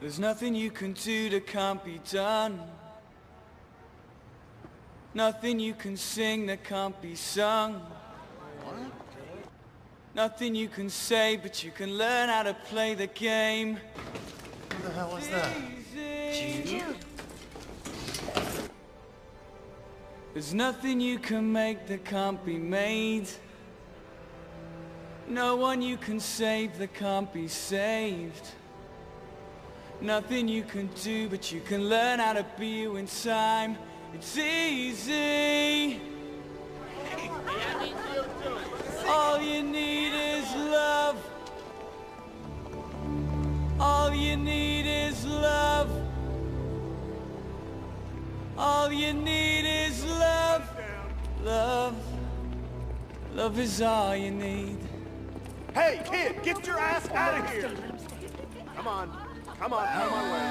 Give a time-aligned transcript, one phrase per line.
[0.00, 2.58] There's nothing you can do that can't be done.
[5.12, 7.82] Nothing you can sing that can't be sung.
[10.14, 13.76] Nothing you can say, but you can learn how to play the game.
[13.76, 15.54] Who the hell is that?
[16.32, 16.82] Easy.
[20.32, 23.28] There's nothing you can make that can't be made.
[25.28, 28.48] No one you can save that can't be saved.
[30.00, 33.76] Nothing you can do, but you can learn how to be you in time.
[34.14, 36.00] It's easy.
[39.06, 41.16] All you need is love.
[43.78, 45.90] All you need is love.
[48.56, 50.62] All you need is love.
[51.42, 51.96] Love.
[53.34, 54.78] Love is all you need.
[55.74, 57.70] Hey, kid, get your ass out of here!
[58.74, 59.19] Come on,
[59.60, 60.46] come on, come on, way.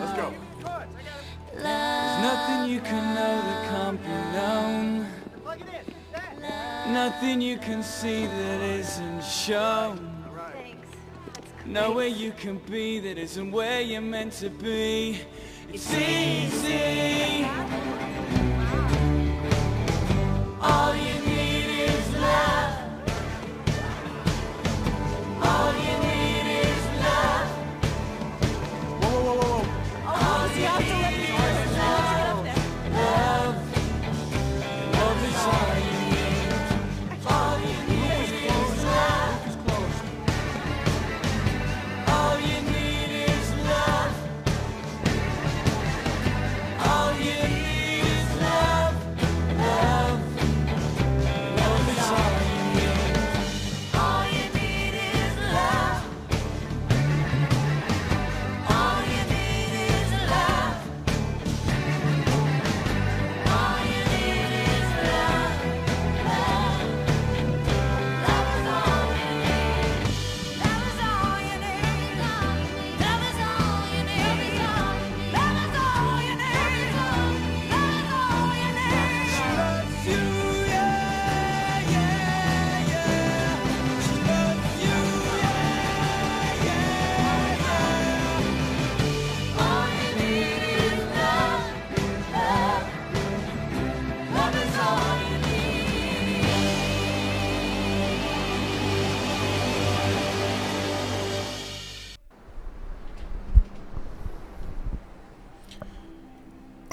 [0.00, 0.34] Let's go.
[1.52, 5.06] There's nothing you can know that can't be known.
[6.92, 10.14] Nothing you can see that isn't shown.
[11.64, 15.20] No Nowhere you can be that isn't where you're meant to be.
[15.72, 17.47] It's easy.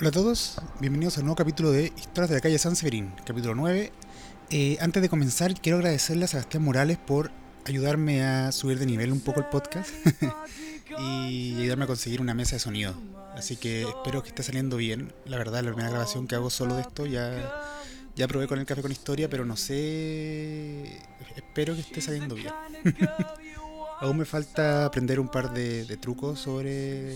[0.05, 3.55] Hola a todos, bienvenidos al nuevo capítulo de Historias de la calle San Severín, capítulo
[3.55, 3.91] 9.
[4.51, 7.31] Eh, antes de comenzar, quiero agradecerle a Sebastián Morales por
[7.65, 9.89] ayudarme a subir de nivel un poco el podcast
[10.99, 12.93] y ayudarme a conseguir una mesa de sonido.
[13.33, 15.11] Así que espero que esté saliendo bien.
[15.25, 17.81] La verdad, la primera grabación que hago solo de esto ya,
[18.15, 20.99] ya probé con el café con historia, pero no sé.
[21.35, 22.53] Espero que esté saliendo bien.
[24.01, 27.15] Aún me falta aprender un par de, de trucos sobre,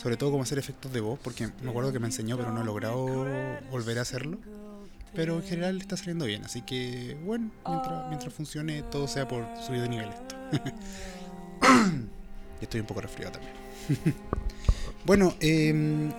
[0.00, 2.62] sobre todo cómo hacer efectos de voz, porque me acuerdo que me enseñó, pero no
[2.62, 3.26] he logrado
[3.70, 4.38] volver a hacerlo.
[5.14, 9.44] Pero en general está saliendo bien, así que bueno, mientras, mientras funcione todo sea por
[9.66, 10.36] subir de nivel esto.
[12.60, 13.54] y estoy un poco resfriado también.
[15.04, 15.68] bueno, eh,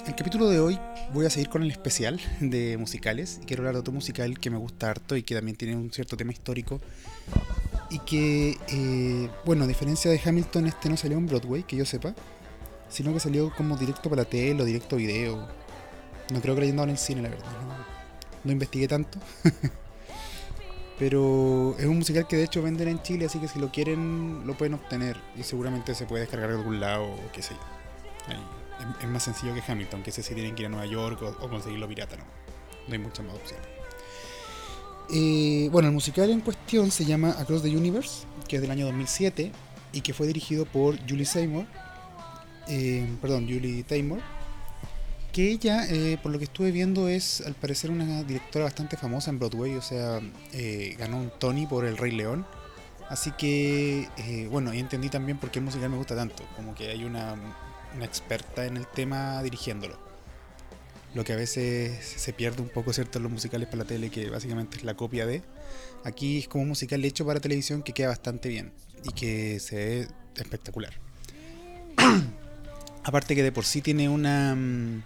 [0.06, 0.78] el capítulo de hoy
[1.14, 3.40] voy a seguir con el especial de musicales.
[3.48, 6.18] Quiero hablar de otro musical que me gusta harto y que también tiene un cierto
[6.18, 6.82] tema histórico
[7.90, 11.86] y que, eh, bueno, a diferencia de Hamilton, este no salió en Broadway, que yo
[11.86, 12.14] sepa,
[12.92, 15.48] sino que salió como directo para la tele o directo video.
[16.32, 17.52] No creo que lo en el cine, la verdad.
[18.44, 19.18] No, investigué tanto.
[21.00, 24.46] Pero es un musical que de hecho venden en Chile, así que si lo quieren
[24.46, 28.34] lo pueden obtener y seguramente se puede descargar de algún lado o qué sé yo.
[28.34, 28.44] Ahí.
[29.02, 31.30] Es, más sencillo que Hamilton, que ese sí tienen que ir a Nueva York o,
[31.44, 32.24] o conseguirlo pirata, no.
[32.88, 33.68] No hay muchas más opciones.
[35.14, 38.86] Eh, bueno, el musical en cuestión se llama Across the Universe, que es del año
[38.86, 39.52] 2007
[39.92, 41.66] y que fue dirigido por Julie Seymour,
[42.68, 44.20] eh, perdón, Julie Taymor,
[45.32, 49.30] que ella, eh, por lo que estuve viendo, es al parecer una directora bastante famosa
[49.32, 50.20] en Broadway, o sea,
[50.54, 52.46] eh, ganó un Tony por El Rey León.
[53.10, 54.08] Así que,
[54.50, 57.36] bueno, y entendí también por qué el musical me gusta tanto, como que hay una,
[57.94, 60.00] una experta en el tema dirigiéndolo.
[61.14, 64.10] Lo que a veces se pierde un poco, ¿cierto?, en los musicales para la tele,
[64.10, 65.42] que básicamente es la copia de.
[66.06, 68.72] Aquí es como un musical hecho para televisión que queda bastante bien
[69.04, 70.94] y que se ve espectacular.
[73.04, 74.56] Aparte que de por sí tiene una...
[74.56, 75.02] mm,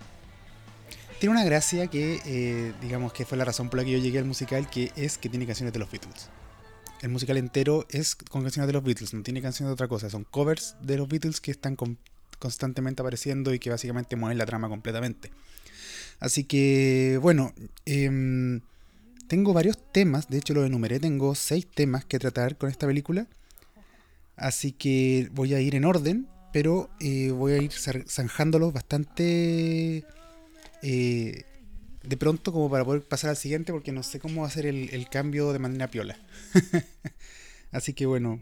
[1.19, 4.19] Tiene una gracia que, eh, digamos, que fue la razón por la que yo llegué
[4.19, 6.30] al musical, que es que tiene canciones de los Beatles.
[7.01, 10.09] el musical entero es con canciones de los Beatles, no tiene canciones de otra cosa,
[10.09, 11.97] son covers de los Beatles que están con-
[12.39, 15.31] constantemente apareciendo y que básicamente mueven la trama completamente.
[16.19, 17.53] Así que, bueno,
[17.86, 18.62] em,
[19.27, 23.27] tengo varios temas, de hecho los enumeré, tengo seis temas que tratar con esta película.
[24.36, 30.05] Así que voy a ir en orden, pero eh, voy a ir zanjándolos bastante
[30.81, 31.43] eh,
[32.01, 35.51] de pronto como para poder pasar al siguiente porque no sé cómo hacer el, cambio
[35.51, 36.17] de manera piola.
[37.73, 38.39] Así que bueno,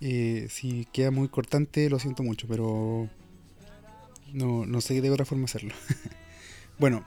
[0.00, 3.10] eh, si queda muy cortante lo siento mucho, pero
[4.32, 5.74] no, no sé de otra forma hacerlo.
[6.78, 7.04] bueno,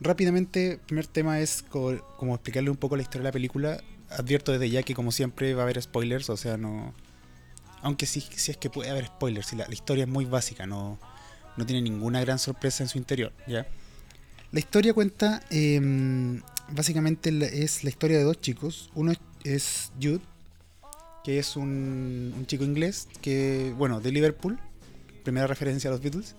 [0.00, 3.84] rápidamente, primer tema es co- como explicarle un poco la historia de la película.
[4.08, 6.94] Advierto desde ya que como siempre va a haber spoilers, o sea, no...
[7.84, 10.98] Aunque sí, sí es que puede haber spoilers, la, historia es muy básica, no,
[11.58, 13.66] no tiene ninguna gran sorpresa en su interior, ¿ya?
[14.52, 16.40] La historia cuenta, em,
[16.70, 17.30] básicamente
[17.62, 18.90] es la historia de dos chicos.
[18.94, 20.22] Uno es, es Jude,
[21.24, 24.58] que es un, un chico inglés, que, bueno, de Liverpool,
[25.22, 26.36] primera referencia a los Beatles,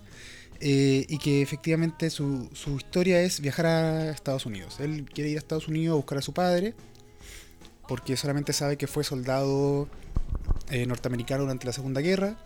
[0.58, 4.80] eh, y que efectivamente su, su historia es viajar a Estados Unidos.
[4.80, 6.74] Él quiere ir a Estados Unidos a buscar a su padre,
[7.86, 9.88] porque solamente sabe que fue soldado
[10.70, 12.36] eh, norteamericano durante la Segunda Guerra.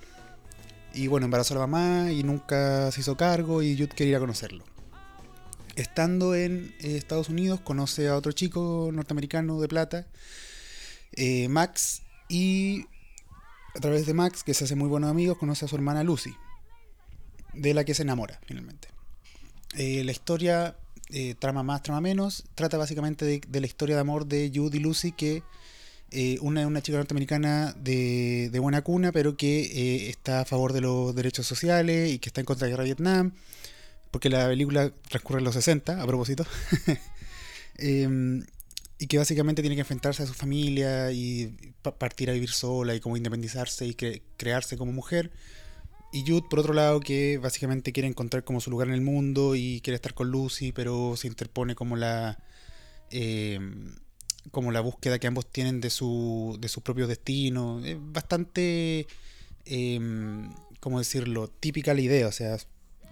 [0.92, 4.16] Y bueno, embarazó a la mamá y nunca se hizo cargo y Jude quería ir
[4.16, 4.64] a conocerlo.
[5.76, 10.06] Estando en eh, Estados Unidos, conoce a otro chico norteamericano de plata,
[11.12, 12.86] eh, Max, y
[13.74, 16.34] a través de Max, que se hace muy buenos amigos, conoce a su hermana Lucy,
[17.54, 18.88] de la que se enamora finalmente.
[19.74, 20.76] Eh, la historia,
[21.10, 24.80] eh, trama más, trama menos, trata básicamente de, la historia de amor de Jude y
[24.80, 25.42] Lucy, que
[26.12, 30.72] eh, una una chica norteamericana de, de buena cuna, pero que eh, está a favor
[30.72, 33.32] de los derechos sociales y que está en contra de la guerra de Vietnam,
[34.10, 36.44] porque la película transcurre en los 60, a propósito.
[37.78, 38.44] Em,
[38.98, 42.94] y que básicamente tiene que enfrentarse a su familia y pa- partir a vivir sola
[42.94, 45.30] y como independizarse y cre- crearse como mujer.
[46.12, 49.54] Y Jude, por otro lado, que básicamente quiere encontrar como su lugar en el mundo
[49.54, 52.38] y quiere estar con Lucy, pero se interpone como la
[53.10, 53.94] em,
[54.50, 57.84] como la búsqueda que ambos tienen de su de su propio destino.
[57.84, 59.06] Es bastante
[59.66, 60.50] em,
[60.80, 61.48] ¿cómo decirlo?
[61.48, 62.56] típica la idea, o sea,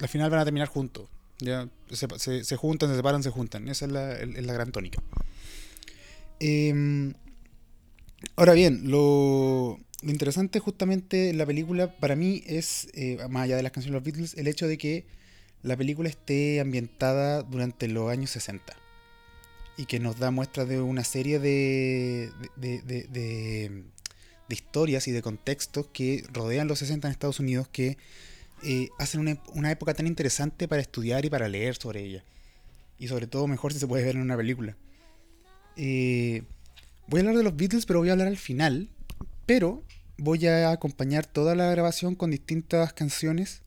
[0.01, 1.09] al final van a terminar juntos.
[1.41, 3.69] Ya se, se- juntan, se separan, se juntan.
[3.69, 5.01] Esa es la, es la gran tónica.
[6.41, 7.15] Em,
[8.37, 13.57] ahora bien, lo, lo interesante justamente en la película para mí es, eh, más allá
[13.57, 15.07] de las canciones de los Beatles, el hecho de que
[15.63, 18.77] la película esté ambientada durante los años 60
[19.79, 23.85] y que nos da muestras de una serie de, de, de- de-
[24.51, 27.97] historias y de contextos que rodean los 60 en Estados Unidos que
[28.63, 32.25] eh, hacen una, una época tan interesante para estudiar y para leer sobre ella.
[32.99, 34.75] Y sobre todo mejor si se puede ver en una película.
[35.77, 36.43] Eh,
[37.07, 38.89] voy a hablar de los Beatles, pero voy a hablar al final.
[39.47, 39.83] Pero
[40.17, 43.63] voy a acompañar toda la grabación con distintas canciones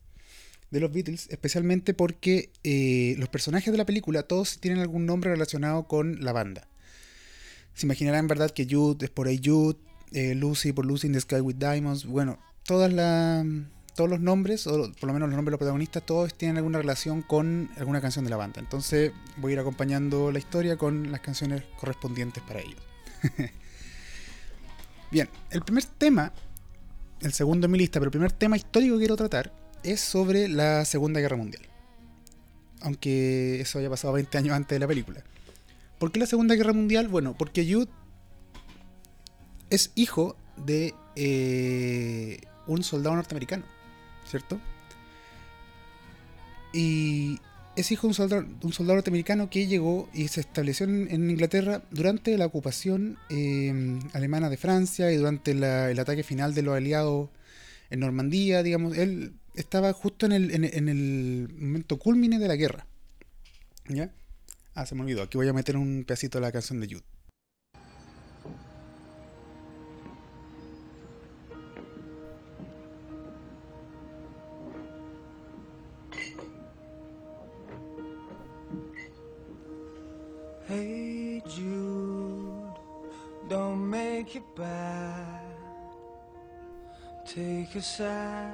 [0.72, 5.30] de los Beatles, especialmente porque eh, los personajes de la película todos tienen algún nombre
[5.30, 6.66] relacionado con la banda.
[7.74, 9.78] Se imaginarán verdad que Jude es por ahí Jude,
[10.12, 12.06] eh, Lucy por Lucy in the Sky with Diamonds.
[12.06, 13.46] Bueno, todas las
[13.94, 16.78] todos los nombres, o por lo menos los nombres de los protagonistas, todos tienen alguna
[16.78, 18.58] relación con alguna canción de la banda.
[18.58, 22.80] Entonces voy a ir acompañando la historia con las canciones correspondientes para ellos.
[25.10, 26.32] Bien, el primer tema,
[27.20, 30.48] el segundo en mi lista, pero el primer tema histórico que quiero tratar es sobre
[30.48, 31.62] la Segunda Guerra Mundial.
[32.80, 35.22] Aunque eso haya pasado 20 años antes de la película.
[35.98, 37.08] ¿Por qué la Segunda Guerra Mundial?
[37.08, 37.88] Bueno, porque Jude
[39.70, 43.64] es hijo de eh, un soldado norteamericano,
[44.26, 44.60] ¿cierto?
[46.72, 47.38] Y
[47.76, 51.82] es hijo de un soldado, un soldado norteamericano que llegó y se estableció en, Inglaterra
[51.90, 57.30] durante la ocupación eh, alemana de Francia y durante el ataque final de los aliados
[57.90, 58.96] en Normandía, digamos.
[58.96, 62.86] Él estaba justo en el, en, en el momento culmine de la guerra.
[63.88, 64.12] ¿Ya?
[64.74, 65.22] Ah, se me olvidó.
[65.22, 67.02] Aquí voy a meter un pedacito de la canción de Jude.
[80.68, 82.72] Hey Jude,
[83.50, 85.42] don't make it bad.
[87.26, 88.51] Take a sad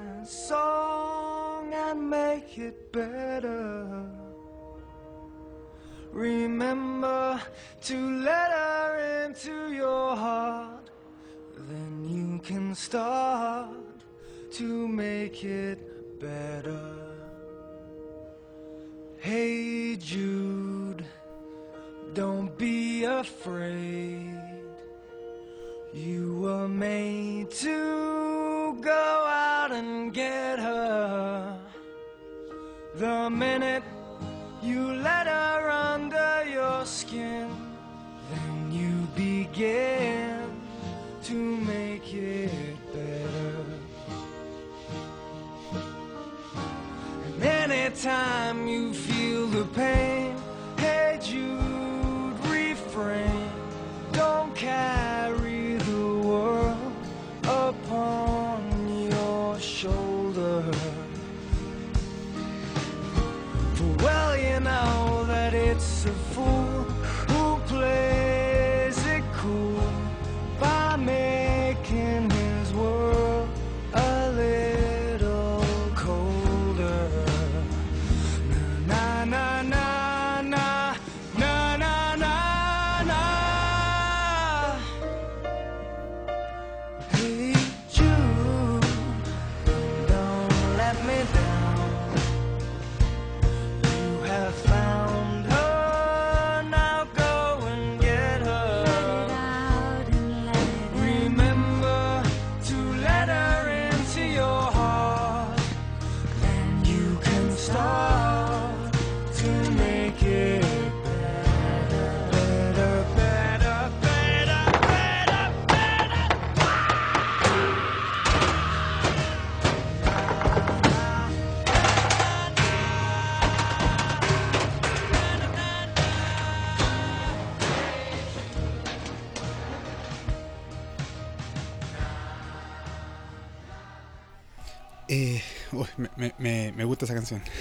[137.18, 137.42] canción.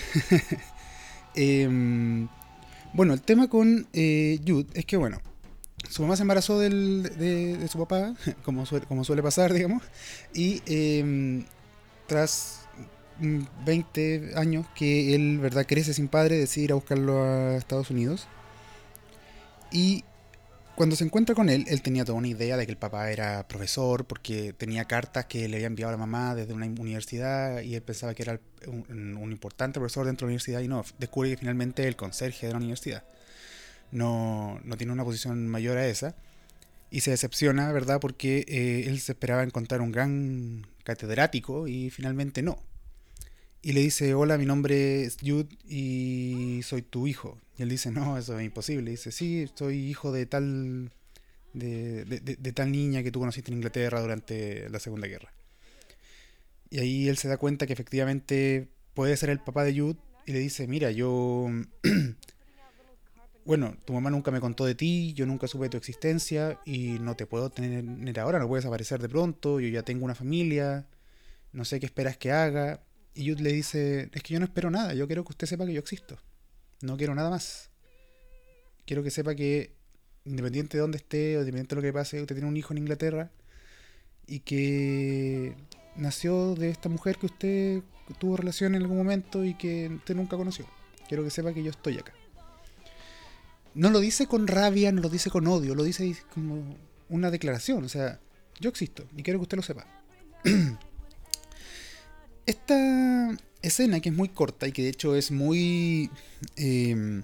[1.40, 2.28] Em,
[2.94, 5.20] bueno, el tema con eh, Jude es que, bueno,
[5.88, 9.84] su mamá se embarazó de, su papá, como suele, pasar, digamos,
[10.34, 11.46] y em,
[12.08, 12.62] tras
[13.20, 17.92] mm, 20 años que él, ¿verdad?, crece sin padre, decide ir a buscarlo a Estados
[17.92, 18.28] Unidos.
[19.72, 20.04] Y
[20.78, 23.48] cuando se encuentra con él, él tenía toda una idea de que el papá era
[23.48, 27.82] profesor porque tenía cartas que le había enviado la mamá desde una universidad y él
[27.82, 31.88] pensaba que era un, importante profesor dentro de la universidad y no, descubre que finalmente
[31.88, 33.04] el conserje de la universidad.
[33.92, 36.14] No, no tiene una posición mayor a esa
[36.92, 38.00] y se decepciona, ¿verdad?
[38.00, 42.60] Porque eh, él se esperaba encontrar un gran catedrático y finalmente no.
[43.62, 47.38] Y le dice, hola, mi nombre es Jude y soy tu hijo.
[47.58, 48.92] Y él dice, no, eso es imposible.
[48.92, 50.92] dice, sí, soy hijo de tal,
[51.54, 55.32] de, de- de- tal niña que tú conociste en Inglaterra durante la Segunda Guerra.
[56.70, 60.34] Y ahí él se da cuenta que efectivamente puede ser el papá de Jude y
[60.34, 61.48] le dice, mira, yo...
[63.46, 67.00] bueno, tu mamá nunca me contó de ti, yo nunca supe de tu existencia y
[67.00, 70.86] no te puedo tener ahora, no puedes aparecer de pronto, yo ya tengo una familia,
[71.54, 72.82] no sé qué esperas que haga.
[73.18, 75.66] Y Jude le dice, es que yo no espero nada, yo quiero que usted sepa
[75.66, 76.20] que yo existo.
[76.82, 77.72] No quiero nada más.
[78.86, 79.74] Quiero que sepa que
[80.24, 82.78] independiente de dónde esté o independiente de lo que pase, usted tiene un hijo en
[82.78, 83.32] Inglaterra
[84.28, 85.56] y que
[85.96, 87.82] nació de esta mujer que usted
[88.20, 90.68] tuvo relación en algún momento y que usted nunca conoció.
[91.08, 92.14] Quiero que sepa que yo estoy acá.
[93.74, 96.78] No lo dice con rabia, no lo dice con odio, lo dice como
[97.10, 97.84] una declaración.
[97.84, 98.20] O sea,
[98.60, 99.88] yo existo y quiero que usted lo sepa.
[102.48, 106.10] Esta escena que es muy corta y que de hecho es muy...
[106.56, 107.22] eh,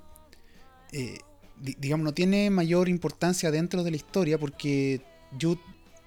[0.91, 1.17] eh,
[1.59, 5.01] di- digamos, no tiene mayor importancia dentro de la historia porque
[5.41, 5.59] Jude,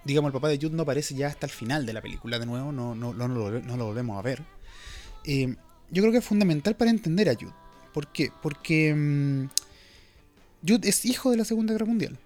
[0.04, 2.46] digamos, el papá de Jude no aparece ya hasta el final de la película de
[2.46, 4.42] nuevo, no, no, no, lo, volvemos a ver.
[5.24, 5.56] Eh,
[5.90, 7.54] yo creo que es fundamental para entender a Jude.
[7.94, 8.30] ¿Por qué?
[8.42, 9.48] Porque mm,
[10.66, 12.18] Jude es hijo de la Segunda Guerra Mundial.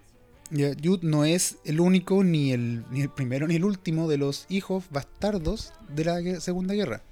[0.51, 4.17] Ya, Jude no es el único, ni el, ni el primero, ni el último de
[4.17, 7.03] los hijos bastardos de la Segunda Guerra.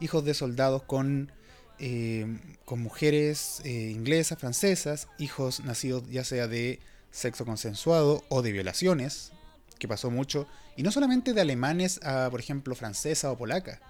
[0.00, 1.30] Hijos de soldados con,
[1.78, 2.26] eh,
[2.64, 6.80] con mujeres eh, inglesas, francesas, hijos nacidos ya sea de
[7.12, 9.30] sexo consensuado o de violaciones,
[9.78, 13.80] que pasó mucho, y no solamente de alemanes a, por ejemplo, francesa o polaca,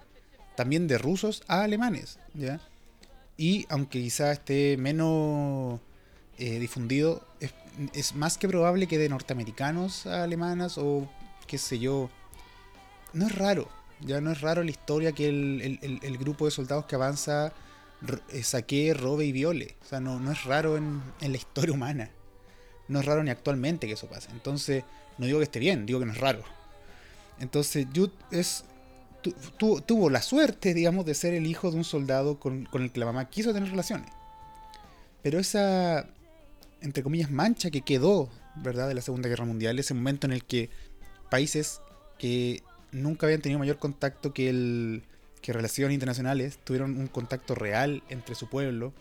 [0.54, 2.60] también de rusos a alemanes, ¿ya?
[3.38, 5.80] Y aunque quizá esté menos
[6.38, 7.26] eh, difundido,
[7.92, 11.08] es, más que probable que de norteamericanos a alemanas o
[11.46, 12.10] qué sé yo.
[13.12, 13.68] No es raro,
[14.00, 17.52] ya no es raro la historia que el, el- grupo de soldados que avanza
[18.30, 19.76] eh, saquee, robe y viole.
[19.82, 22.10] O sea, no, no es raro en, la historia humana.
[22.88, 24.30] No es raro ni actualmente que eso pase.
[24.32, 24.84] Entonces,
[25.18, 26.42] no digo que esté bien, digo que no es raro.
[27.38, 28.64] Entonces, Jude es,
[29.58, 32.90] tu- tuvo la suerte, digamos, de ser el hijo de un soldado con, con el
[32.92, 34.10] que la mamá quiso tener relaciones.
[35.22, 36.06] Pero esa,
[36.82, 40.44] entre comillas, mancha que quedó, ¿verdad?, de la Segunda Guerra Mundial, ese momento en el
[40.44, 40.70] que
[41.30, 41.80] países
[42.18, 42.62] que
[42.92, 45.02] nunca habían tenido mayor contacto que el
[45.40, 48.92] que relaciones internacionales tuvieron un contacto real entre su pueblo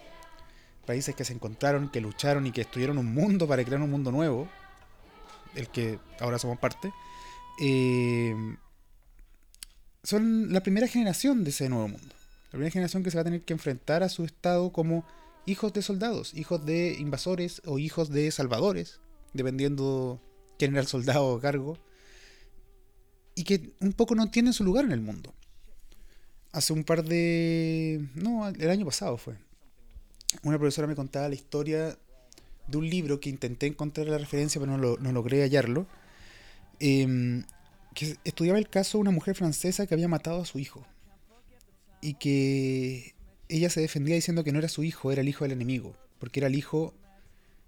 [0.85, 4.11] países que se encontraron que lucharon y que estudiaron un mundo para crear un mundo
[4.11, 4.49] nuevo
[5.55, 6.91] el que ahora somos parte
[7.61, 8.35] eh,
[10.03, 13.25] son la primera generación de ese nuevo mundo la primera generación que se va a
[13.25, 15.05] tener que enfrentar a su estado como
[15.45, 18.99] hijos de soldados hijos de invasores o hijos de salvadores
[19.33, 20.21] dependiendo
[20.59, 21.77] quién era el soldado a cargo
[23.35, 25.33] y que un poco no tienen su lugar en el mundo.
[26.51, 28.05] Hace un par de...
[28.13, 29.35] No, el año pasado fue.
[30.43, 31.97] Una profesora me contaba la historia
[32.67, 35.87] de un libro que intenté encontrar la referencia, pero no, lo- no logré hallarlo.
[36.79, 37.43] em,
[37.95, 40.85] que estudiaba el caso de una mujer francesa que había matado a su hijo.
[42.01, 43.15] Y que
[43.51, 45.95] ella se defendía diciendo que no era su hijo, era el hijo del enemigo.
[46.19, 46.93] Porque era el hijo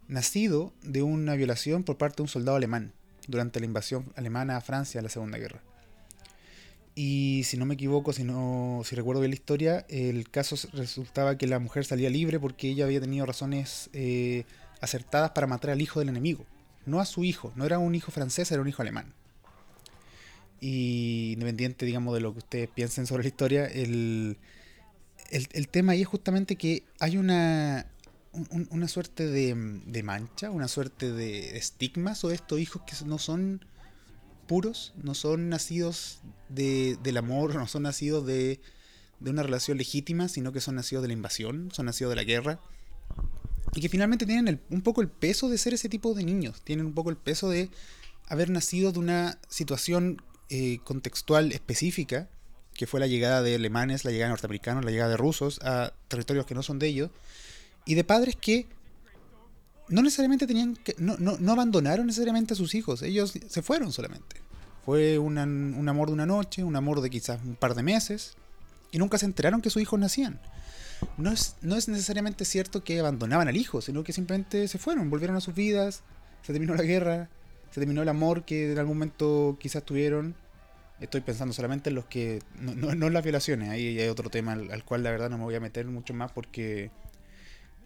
[0.08, 2.94] nacido de una violación por parte de un soldado alemán
[3.28, 5.62] durante la invasión alemana a Francia en la Segunda Guerra.
[6.96, 11.38] Y si no me equivoco, si no, si recuerdo bien la historia, el caso resultaba
[11.38, 14.44] que la mujer salía libre porque ella había tenido razones eh,
[14.80, 16.46] acertadas para matar al hijo del enemigo,
[16.86, 19.14] no a su hijo, no era un hijo francés, era un hijo alemán.
[20.62, 24.38] Y independiente, digamos, de lo que ustedes piensen sobre la historia, el,
[25.36, 27.88] el, el tema ahí es justamente que hay una,
[28.32, 32.96] un- un- una suerte de, de mancha, una suerte de estigma sobre estos hijos que
[33.06, 33.66] no son
[34.48, 38.60] puros, no son nacidos de, del amor, no son nacidos de,
[39.20, 42.24] de una relación legítima, sino que son nacidos de la invasión, son nacidos de la
[42.24, 42.60] guerra.
[43.76, 46.62] Y que finalmente tienen el- un poco el peso de ser ese tipo de niños,
[46.64, 47.70] tienen un poco el peso de
[48.28, 52.30] haber nacido de una situación eh, contextual específica,
[52.74, 55.94] que fue la llegada de alemanes, la llegada de norteamericanos, la llegada de rusos a
[56.08, 57.10] territorios que no son de ellos,
[57.86, 58.68] y de padres que
[59.90, 63.92] no necesariamente tenían que, no, no, no abandonaron necesariamente a sus hijos, ellos se fueron
[63.92, 64.38] solamente.
[64.86, 68.36] Fue una- un amor de una noche, un amor de quizás un par de meses,
[68.92, 70.40] y nunca se enteraron que sus hijos nacían.
[71.18, 75.10] No es, no es necesariamente cierto que abandonaban al hijo, sino que simplemente se fueron,
[75.10, 76.04] volvieron a sus vidas,
[76.44, 77.30] se terminó la guerra,
[77.72, 80.36] se terminó el amor que en algún momento quizás tuvieron.
[81.04, 82.40] Estoy pensando solamente en los que.
[82.60, 85.30] No, no, no en las violaciones, ahí hay otro tema al, al cual la verdad
[85.30, 86.92] no me voy a meter mucho más porque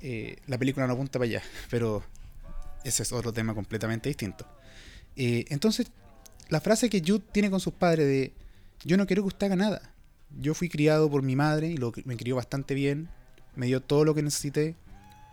[0.01, 2.03] eh, la película no apunta para allá, pero
[2.83, 4.47] ese es otro tema completamente distinto.
[5.15, 5.91] Eh, entonces,
[6.49, 8.33] la frase que Jude tiene con sus padres de
[8.83, 9.93] yo no quiero que usted haga nada.
[10.39, 13.09] Yo fui criado por mi madre y lo, me crió bastante bien,
[13.55, 14.75] me dio todo lo que necesité.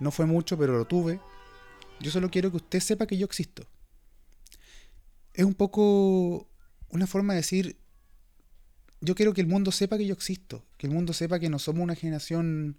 [0.00, 1.20] No fue mucho, pero lo tuve.
[2.00, 3.64] Yo solo quiero que usted sepa que yo existo.
[5.34, 6.46] Es un poco
[6.88, 7.76] una forma de decir,
[9.00, 11.58] yo quiero que el mundo sepa que yo existo, que el mundo sepa que no
[11.58, 12.76] somos una generación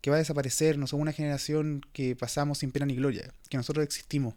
[0.00, 3.56] que va a desaparecer, no somos una generación que pasamos sin pena ni gloria, que
[3.56, 4.34] nosotros existimos.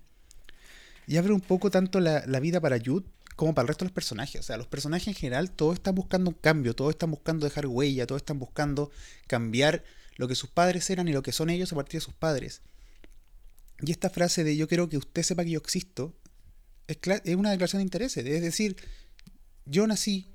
[1.08, 3.90] Y abre un poco tanto la, la vida para Jude como para el resto de
[3.90, 4.40] los personajes.
[4.40, 7.68] O sea, los personajes en general todos están buscando un cambio, todos están buscando dejar
[7.68, 8.92] huella, todos están buscando
[9.28, 9.84] cambiar
[10.16, 12.62] lo que sus padres eran y lo que son ellos a partir de sus padres.
[13.80, 16.14] Y esta frase de yo quiero que usted sepa que yo existo
[16.92, 18.18] es, una declaración de interés.
[18.18, 18.76] Es decir,
[19.66, 20.28] yo nací,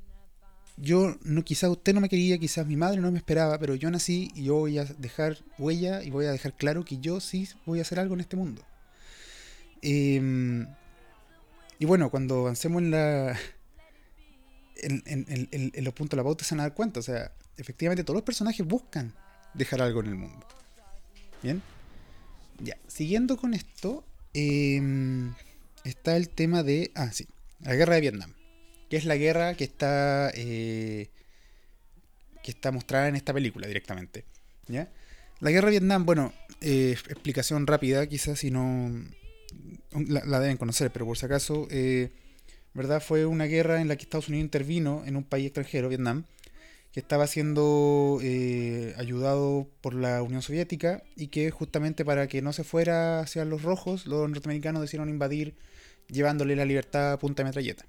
[0.76, 3.90] yo no, quizás usted no me quería, quizás mi madre no me esperaba, pero yo
[3.90, 7.48] nací y yo voy a dejar huella y voy a dejar claro que yo sí
[7.64, 8.62] voy a hacer algo en este mundo.
[9.82, 10.66] Em,
[11.78, 13.38] y bueno, cuando avancemos en la.
[14.76, 17.00] En- en- en los puntos de la pauta se van a dar cuenta.
[17.00, 19.14] O sea, efectivamente todos los personajes buscan
[19.54, 20.46] dejar algo en el mundo.
[21.42, 21.62] Bien.
[22.62, 25.32] Ya, siguiendo con esto, em,
[25.88, 26.90] está el tema de.
[26.94, 27.26] Ah, sí.
[27.60, 28.34] La guerra de Vietnam.
[28.90, 30.30] Que es la guerra que está.
[30.34, 31.10] eh,
[32.46, 34.24] que está mostrada en esta película directamente.
[34.68, 34.88] ¿Ya?
[35.40, 38.90] La guerra de Vietnam, bueno, eh, explicación rápida, quizás si no
[40.08, 42.10] la, deben conocer, pero por si acaso, eh,
[42.72, 43.02] ¿verdad?
[43.02, 46.24] Fue una guerra en la que Estados Unidos intervino en un país extranjero, Vietnam,
[46.92, 52.52] que estaba siendo eh, ayudado por la Unión Soviética y que justamente para que no
[52.52, 55.56] se fuera hacia los rojos, los norteamericanos decidieron invadir
[56.08, 57.86] llevándole la libertad a punta de metralleta.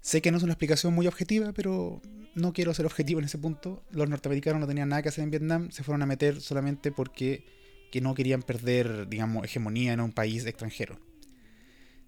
[0.00, 2.02] Sé que no es una explicación muy objetiva, pero
[2.34, 3.82] no quiero ser objetivo en ese punto.
[3.90, 7.44] Los norteamericanos no tenían nada que hacer en Vietnam, se fueron a meter solamente porque
[7.90, 10.98] que no querían perder, digamos, hegemonía en un país extranjero.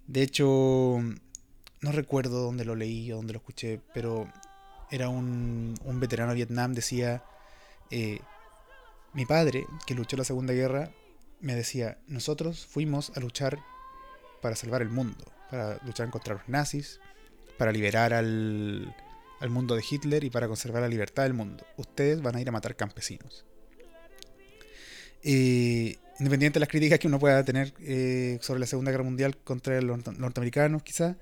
[0.07, 1.01] De hecho,
[1.81, 4.29] no recuerdo dónde lo leí o dónde lo escuché, pero
[4.91, 7.23] era un, un veterano de Vietnam, decía,
[7.91, 8.21] eh,
[9.13, 10.91] mi padre, que luchó la Segunda Guerra,
[11.41, 13.59] me decía, nosotros fuimos a luchar
[14.47, 17.01] para salvar el mundo, para luchar contra los nazis,
[17.59, 18.95] para liberar al,
[19.41, 21.67] al mundo de Hitler y para conservar la libertad del mundo.
[21.77, 23.45] Ustedes van a ir a matar campesinos.
[25.21, 29.81] Independiente de las críticas que uno pueda tener eh, sobre la Segunda Guerra Mundial contra
[29.83, 31.17] los norte- norteamericanos, quizá,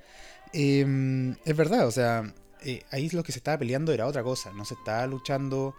[0.52, 2.30] eh, es verdad, o sea,
[2.62, 5.74] eh, ahí lo que se estaba peleando era otra cosa, no se estaba luchando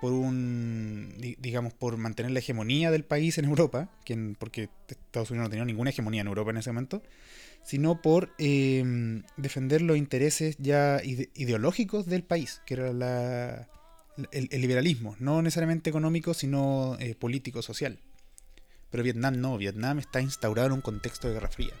[0.00, 5.30] por un, di- digamos, por mantener la hegemonía del país en Europa, quien, porque Estados
[5.30, 7.02] Unidos no tenía ninguna hegemonía en Europa en ese momento,
[7.62, 13.68] sino por eh, defender los intereses ya ide- ideológicos del país, que era la,
[14.32, 17.98] el, el liberalismo, no necesariamente económico, sino eh, político, social.
[18.90, 21.72] Pero Vietnam no, Vietnam está instaurado en un contexto de Guerra Fría.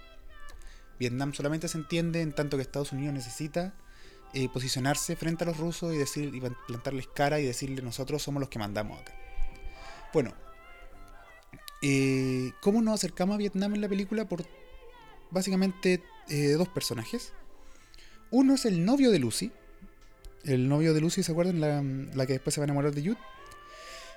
[0.98, 3.74] Vietnam solamente se entiende en tanto que Estados Unidos necesita
[4.34, 8.40] eh, posicionarse frente a los rusos y decir y plantarles cara y decirle nosotros somos
[8.40, 9.14] los que mandamos acá.
[10.12, 10.34] Bueno,
[11.82, 14.28] eh, ¿cómo nos acercamos a Vietnam en la película?
[14.28, 14.44] Por
[15.30, 17.32] básicamente eh, dos personajes.
[18.30, 19.52] Uno es el novio de Lucy.
[20.44, 21.60] El novio de Lucy, ¿se acuerdan?
[21.60, 21.82] La,
[22.14, 23.18] la que después se va a enamorar de Jude.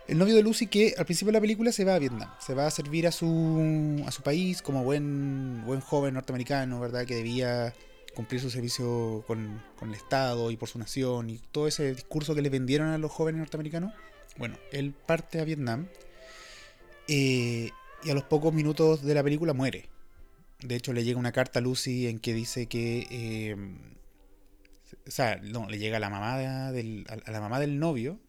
[0.07, 2.33] El novio de Lucy que al principio de la película se va a Vietnam.
[2.39, 7.05] Se va a servir a su, a su país como buen, buen joven norteamericano, ¿verdad?
[7.05, 7.73] Que debía
[8.17, 12.33] cumplir su servicio con, con el Estado y por su nación y todo ese discurso
[12.33, 13.93] que le vendieron a los jóvenes norteamericanos.
[14.39, 15.85] Bueno, él parte a Vietnam
[17.07, 17.69] eh,
[18.03, 19.89] y a los pocos minutos de la película muere.
[20.61, 23.05] De hecho, le llega una carta a Lucy en que dice que.
[23.11, 23.55] eh,
[25.07, 28.19] o sea, no, le llega a la mamá de- del, a la mamá del novio.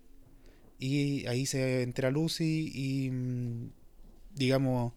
[0.79, 3.11] Y ahí se entera Lucy y.
[3.11, 3.71] mm,
[4.35, 4.93] Digamos.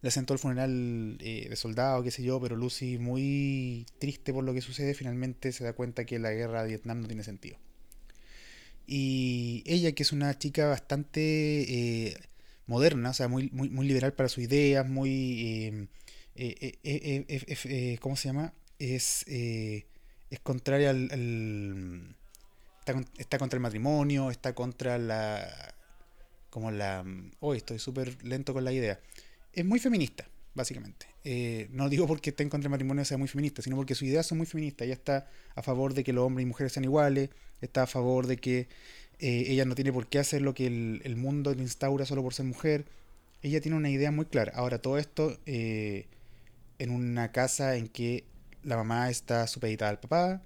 [0.00, 4.44] Le todo el funeral eh, de soldado, qué sé yo, pero Lucy, muy triste por
[4.44, 7.58] lo que sucede, finalmente se da cuenta que la guerra de Vietnam no tiene sentido.
[8.86, 12.16] Y ella, que es una chica bastante eh,
[12.66, 15.42] moderna, o sea, muy, muy, liberal para sus ideas, muy...
[16.36, 18.54] eh, ¿Cómo se llama?
[18.78, 22.14] Es, es contraria al...
[22.78, 25.74] está, con- está contra el matrimonio, está contra la...
[26.50, 27.04] Como la...
[27.40, 29.00] Hoy estoy súper lento con la idea.
[29.58, 31.06] Es muy feminista, básicamente.
[31.24, 34.06] Eh, no digo porque esté en contra del matrimonio sea muy feminista, sino porque sus
[34.06, 34.84] ideas son muy feministas.
[34.84, 38.28] Ella está a favor de que los hombres y mujeres sean iguales, está a favor
[38.28, 38.68] de que
[39.18, 42.34] eh, ella no tiene por qué hacer lo que el, mundo le instaura solo por
[42.34, 42.84] ser mujer.
[43.42, 44.52] Ella tiene una idea muy clara.
[44.54, 46.06] Ahora, todo esto eh,
[46.78, 48.26] en una casa en que
[48.62, 50.40] la mamá está supeditada al papá,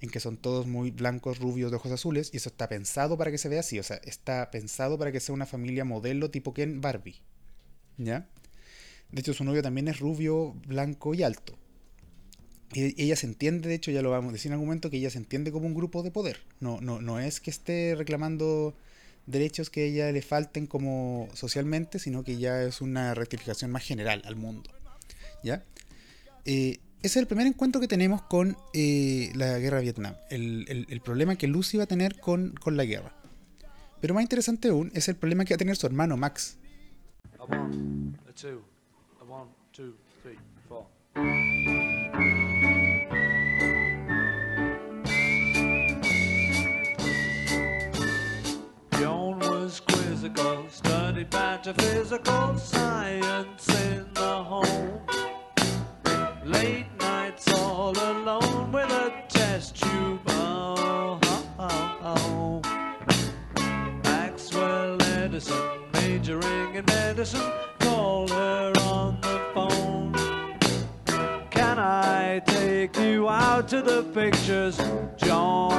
[0.00, 3.32] en que son todos muy blancos, rubios, de ojos azules, y eso está pensado para
[3.32, 3.80] que se vea así.
[3.80, 7.20] O sea, está pensado para que sea una familia modelo tipo Ken Barbie.
[7.98, 8.28] ¿Ya?
[9.12, 11.56] De hecho, su novio también es rubio, blanco y alto.
[12.74, 14.96] Y ella se entiende, de hecho, ya lo vamos a decir en algún momento, que
[14.96, 16.40] ella se entiende como un grupo de poder.
[16.60, 18.74] No, no, no es que esté reclamando
[19.26, 23.84] derechos que a ella le falten como socialmente, sino que ya es una rectificación más
[23.84, 24.70] general al mundo.
[25.44, 25.62] ¿Ya?
[26.46, 30.14] Eh, ese es el primer encuentro que tenemos con eh, la guerra de Vietnam.
[30.30, 33.12] El, el- problema que Lucy va a tener con, con la guerra.
[34.00, 36.56] Pero más interesante aún es el problema que va a tener su hermano Max.
[37.38, 38.62] One, two,
[39.32, 40.36] one, two, three,
[40.68, 40.84] four.
[49.00, 55.00] Joan was quizzical, studied metaphysical science in the home.
[56.44, 60.20] Late nights all alone with a test tube.
[60.28, 64.00] Oh, oh, oh, oh.
[64.04, 67.50] Maxwell Edison, majoring in medicine,
[68.28, 70.12] her on the phone.
[71.50, 74.76] Can I take you out to the pictures,
[75.16, 75.72] John?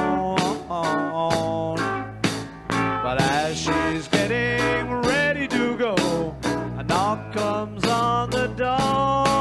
[3.04, 6.34] But as she's getting ready to go,
[6.78, 9.33] a knock comes on the door.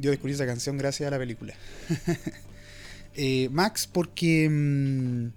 [0.00, 1.54] Yo descubrí esa canción gracias a la película.
[3.20, 5.32] Eh, Max, porque mm,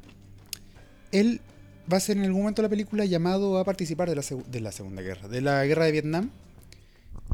[1.14, 1.42] él
[1.92, 5.02] va a ser en algún momento de la película llamado a participar de la, Segunda
[5.02, 6.30] Guerra, de la Guerra de Vietnam.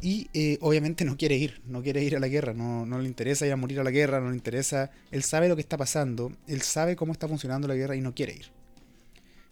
[0.01, 3.09] Y eh, obviamente no quiere ir, no quiere ir a la guerra, no, no le
[3.09, 4.89] interesa ir a morir a la guerra, no le interesa.
[5.11, 8.15] Él sabe lo que está pasando, él sabe cómo está funcionando la guerra y no
[8.15, 8.45] quiere ir.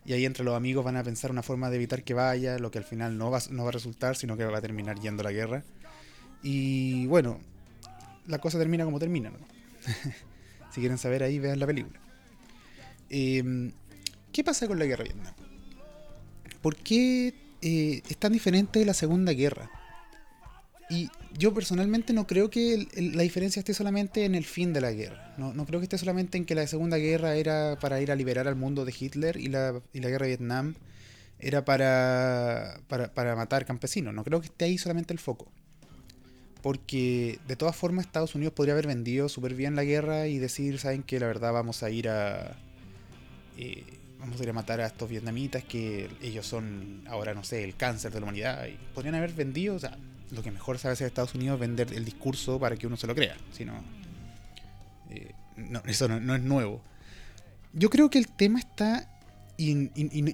[0.06, 2.72] Y ahí entre los amigos van a pensar una forma de evitar que vaya, lo
[2.72, 5.22] que al final no va, no va a resultar, sino que va a terminar yendo
[5.22, 5.64] a la guerra.
[6.44, 7.40] Y bueno,
[8.28, 9.30] la cosa termina como termina.
[9.30, 9.38] ¿no?
[10.74, 12.00] si quieren saber ahí, vean la película.
[13.10, 13.72] Eh,
[14.32, 15.34] ¿Qué pasa con la guerra Vietnam?
[16.62, 19.70] ¿Por qué eh, es tan diferente de la Segunda Guerra?
[20.90, 24.92] Y yo personalmente no creo que la diferencia esté solamente en el fin de la
[24.92, 25.34] guerra.
[25.38, 28.16] No, no creo que esté solamente en que la Segunda Guerra era para ir a
[28.16, 30.76] liberar al mundo de Hitler y la, y la guerra de Vietnam
[31.40, 34.14] era para, para, para matar campesinos.
[34.14, 35.52] No creo que esté ahí solamente el foco.
[36.66, 40.80] Porque de todas formas Estados Unidos podría haber vendido súper bien la guerra y decir,
[40.80, 42.56] saben que la verdad vamos a ir a...
[43.56, 43.84] eh,
[44.18, 47.76] vamos a ir a matar a estos vietnamitas que ellos son ahora, no sé, el
[47.76, 48.66] cáncer de la humanidad.
[48.66, 49.96] Y podrían haber vendido, o sea,
[50.32, 53.06] lo que mejor sabe hacer Estados Unidos es vender el discurso para que uno se
[53.06, 53.38] lo crea.
[53.52, 53.84] Si no,
[55.12, 55.34] eh,
[55.86, 56.82] eso no, es nuevo.
[57.74, 59.08] Yo creo que el tema está,
[59.56, 59.92] y,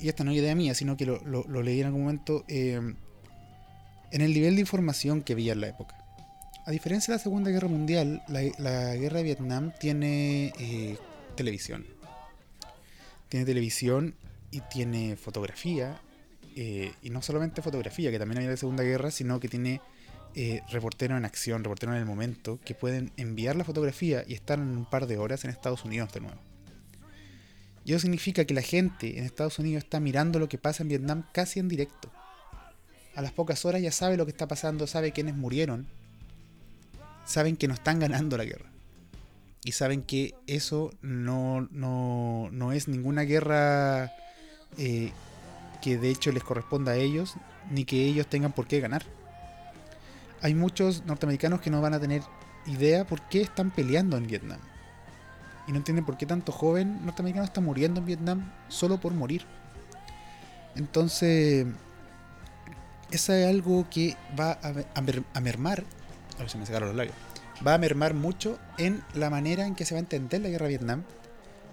[0.08, 2.80] esta no es idea mía, sino que lo leí en algún momento, eh,
[4.12, 6.01] en el nivel de información que había en la época.
[6.66, 10.98] A diferencia de la Segunda Guerra Mundial, la, guerra de Vietnam tiene eh,
[11.36, 11.86] televisión.
[13.30, 14.16] Tiene televisión
[14.52, 16.00] y tiene fotografía.
[16.56, 19.82] eh, y no solamente fotografía, que también había la Segunda Guerra, sino que tiene
[20.36, 24.60] eh, reporteros en acción, reporteros en el momento, que pueden enviar la fotografía y estar
[24.60, 26.40] en un par de horas en Estados Unidos de nuevo.
[27.84, 30.90] Y eso significa que la gente en Estados Unidos está mirando lo que pasa en
[30.90, 32.12] Vietnam casi en directo.
[33.16, 35.88] A las pocas horas ya sabe lo que está pasando, sabe quiénes murieron,
[37.26, 38.72] saben que no están ganando la guerra.
[39.64, 44.12] Y saben que eso no, no, no es ninguna guerra
[44.78, 45.12] eh,
[45.82, 47.36] que de hecho les corresponda a ellos,
[47.70, 49.04] ni que ellos tengan por qué ganar.
[50.42, 52.24] Hay muchos norteamericanos que no van a tener
[52.66, 54.60] idea por qué están peleando en Vietnam.
[55.68, 59.46] Y no entienden por qué tanto joven norteamericano está muriendo en Vietnam solo por morir.
[60.76, 61.68] Entonces,
[63.12, 65.04] eso es algo que va a, a
[65.34, 65.84] a mermar.
[66.42, 67.16] A ver si me los labios.
[67.66, 70.66] Va a mermar mucho en la manera en que se va a entender la guerra
[70.66, 71.04] de Vietnam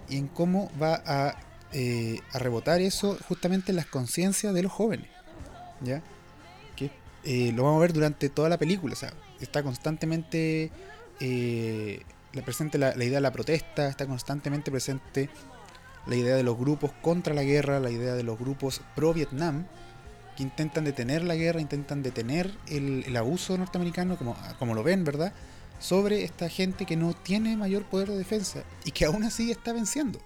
[0.07, 1.39] y en cómo va a,
[1.71, 5.07] eh, rebotar eso justamente en las conciencias de los jóvenes.
[5.81, 6.03] ¿Ya?
[6.75, 6.91] Que
[7.23, 8.93] eh, lo vamos a ver durante toda la película.
[9.39, 10.69] Está constantemente
[11.19, 12.03] eh,
[12.45, 15.31] presente la, la idea de la protesta, está constantemente presente
[16.05, 19.65] la idea de los grupos contra la guerra, la idea de los grupos pro Vietnam,
[20.39, 25.33] intentan detener la guerra, intentan detener el, abuso norteamericano, como, como lo ven, ¿verdad?
[25.79, 29.73] Sobre esta gente que no tiene mayor poder de defensa y que aún así está
[29.73, 30.19] venciendo.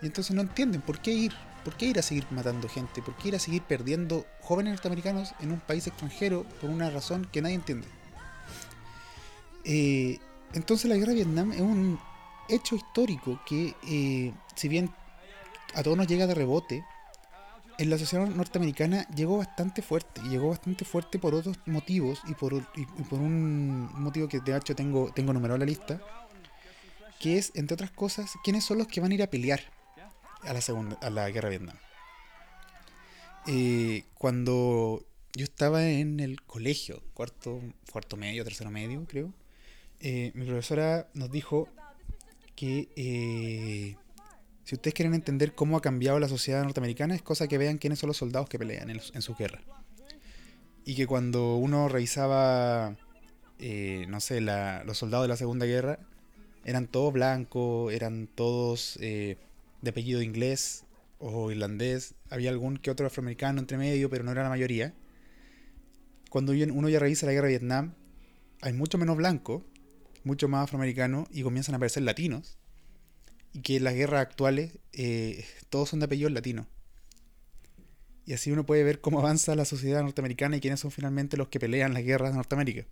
[0.00, 1.32] Y entonces no entienden por qué ir,
[1.64, 5.34] por qué ir a seguir matando gente, por qué ir a seguir perdiendo jóvenes norteamericanos
[5.40, 7.86] en un país extranjero por una razón que nadie entiende.
[9.64, 10.18] Eh,
[10.54, 11.98] entonces la guerra de Vietnam es un
[12.48, 14.90] hecho histórico que, eh, si bien
[15.74, 16.84] a todos nos llega de rebote,
[17.78, 20.20] en la sociedad norteamericana llegó bastante fuerte.
[20.24, 25.12] Y llegó bastante fuerte por otros motivos y por, un motivo que de hecho tengo,
[25.12, 26.00] tengo numerado en la lista,
[27.20, 29.60] que es, entre otras cosas, quiénes son los que van a ir a pelear
[30.42, 31.76] a la, segunda, a la guerra Vietnam.
[33.46, 35.04] Eh, cuando
[35.34, 39.32] yo estaba en el colegio, cuarto, cuarto medio, tercero medio, creo,
[40.00, 41.68] eh, mi profesora nos dijo
[42.56, 43.96] que eh,
[44.64, 47.98] si ustedes quieren entender cómo ha cambiado la sociedad norteamericana, es cosa que vean quiénes
[47.98, 49.60] son los soldados que pelean en, su guerra.
[50.84, 52.96] Y que cuando uno revisaba,
[53.58, 55.98] eh, no sé, los soldados de la Segunda Guerra,
[56.64, 59.36] eran todos blancos, eran todos eh,
[59.80, 60.84] de apellido inglés
[61.18, 62.14] o irlandés.
[62.30, 64.94] Había algún que otro afroamericano entre medio, pero no era la mayoría.
[66.30, 67.94] Cuando uno ya revisa la guerra de Vietnam,
[68.60, 69.64] hay mucho menos blanco,
[70.24, 72.58] mucho más afroamericano y comienzan a aparecer latinos.
[73.52, 76.66] Y que las guerras actuales eh, todos son de apellido latino.
[78.24, 81.48] Y así uno puede ver cómo avanza la sociedad norteamericana y quiénes son finalmente los
[81.48, 82.86] que pelean las guerras de Norteamérica.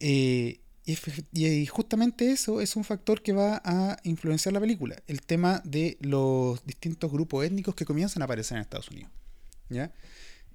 [0.00, 0.60] Eh,
[1.32, 4.96] y, justamente eso es un factor que va a influenciar la película.
[5.06, 9.10] El tema de los distintos grupos étnicos que comienzan a aparecer en Estados Unidos.
[9.68, 9.92] ¿Ya?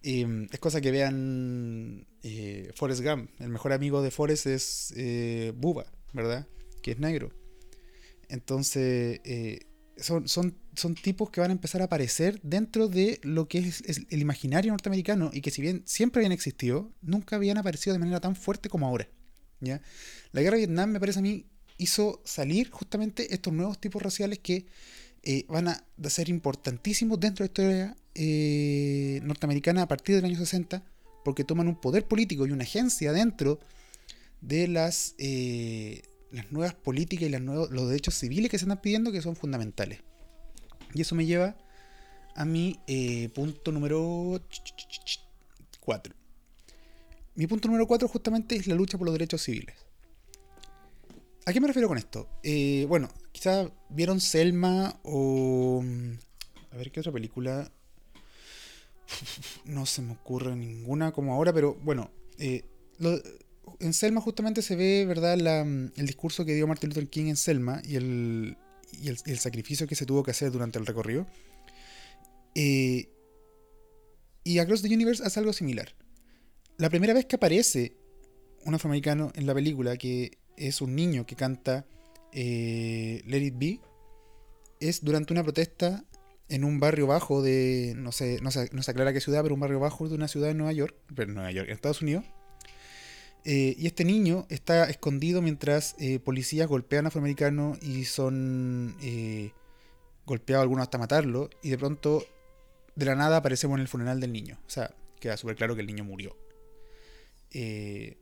[0.02, 3.30] Eh, es cosa que vean eh, Forrest Gump.
[3.40, 6.48] El mejor amigo de Forrest es eh, Bubba, ¿verdad?
[6.82, 7.32] Que es negro.
[8.34, 13.48] Entonces, eh, son, son, son tipos que van a empezar a aparecer dentro de lo
[13.48, 17.94] que es, el imaginario norteamericano y que si bien siempre habían existido, nunca habían aparecido
[17.94, 19.08] de manera tan fuerte como ahora.
[19.60, 19.84] ¿ya?
[20.32, 21.46] La guerra de Vietnam, me parece a mí,
[21.78, 24.66] hizo salir justamente estos nuevos tipos raciales que
[25.22, 30.38] eh, van a ser importantísimos dentro de la historia eh, norteamericana a partir del año
[30.38, 30.84] 60,
[31.24, 33.60] porque toman un poder político y una agencia dentro
[34.42, 35.14] de las,
[36.34, 39.36] las nuevas políticas y las nuevos, los derechos civiles que se están pidiendo que son
[39.36, 40.02] fundamentales.
[40.94, 41.56] Y eso me lleva
[42.36, 44.42] a mi eh, punto número
[45.80, 46.14] 4.
[47.36, 49.76] Mi punto número 4 justamente es la lucha por los derechos civiles.
[51.46, 52.28] ¿A qué me refiero con esto?
[52.42, 55.82] Eh, bueno, quizás vieron Selma o...
[55.84, 56.14] mm,
[56.72, 57.72] A ver, ¿qué otra película?
[59.66, 62.64] No se me ocurre ninguna como ahora, pero bueno, eh,
[63.80, 67.28] en Selma justamente se ve, ¿verdad?, la, mm, el discurso que dio Martin Luther King
[67.28, 68.58] en Selma y el,
[68.92, 71.28] y el, el sacrificio que se tuvo que hacer durante el recorrido.
[72.56, 73.10] Eh,
[74.44, 75.96] y Across the Universe hace algo similar.
[76.78, 77.96] La primera vez que aparece
[78.66, 81.86] un afroamericano en la película que es un niño que canta
[82.32, 83.80] eh, Let It Be,
[84.80, 86.04] es durante una protesta
[86.50, 89.62] en un barrio bajo de, no sé, no se, no aclara qué ciudad, pero un
[89.62, 92.26] barrio bajo de una ciudad de Nueva York, pero Nueva York, en Estados Unidos.
[93.46, 99.52] Eh, y este niño está escondido mientras eh, policías golpean a afroamericanos y son eh,
[100.26, 101.50] golpeados algunos hasta matarlo.
[101.62, 102.24] Y de pronto,
[102.96, 104.60] de la nada, aparecemos en el funeral del niño.
[104.66, 106.38] O sea, queda súper claro que el niño murió.
[107.52, 108.18] Eh,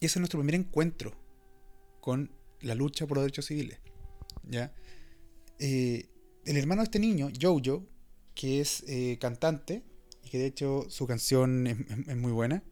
[0.00, 1.12] y ese es nuestro primer encuentro
[2.00, 3.78] con la lucha por los derechos civiles.
[4.44, 4.72] ¿ya?
[5.58, 6.06] El
[6.44, 7.86] hermano de este niño, Jojo,
[8.34, 8.84] que es
[9.18, 9.82] cantante,
[10.22, 11.66] y que de hecho su canción
[12.08, 12.62] es muy buena.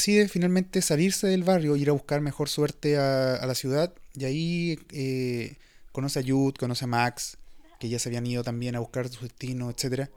[0.00, 3.92] Decide finalmente salirse del barrio, ir a buscar mejor suerte a, la ciudad.
[4.14, 5.56] Y ahí eh,
[5.92, 7.36] conoce a Jude, conoce a Max,
[7.78, 10.08] que ya se habían ido también a buscar su destino, etc.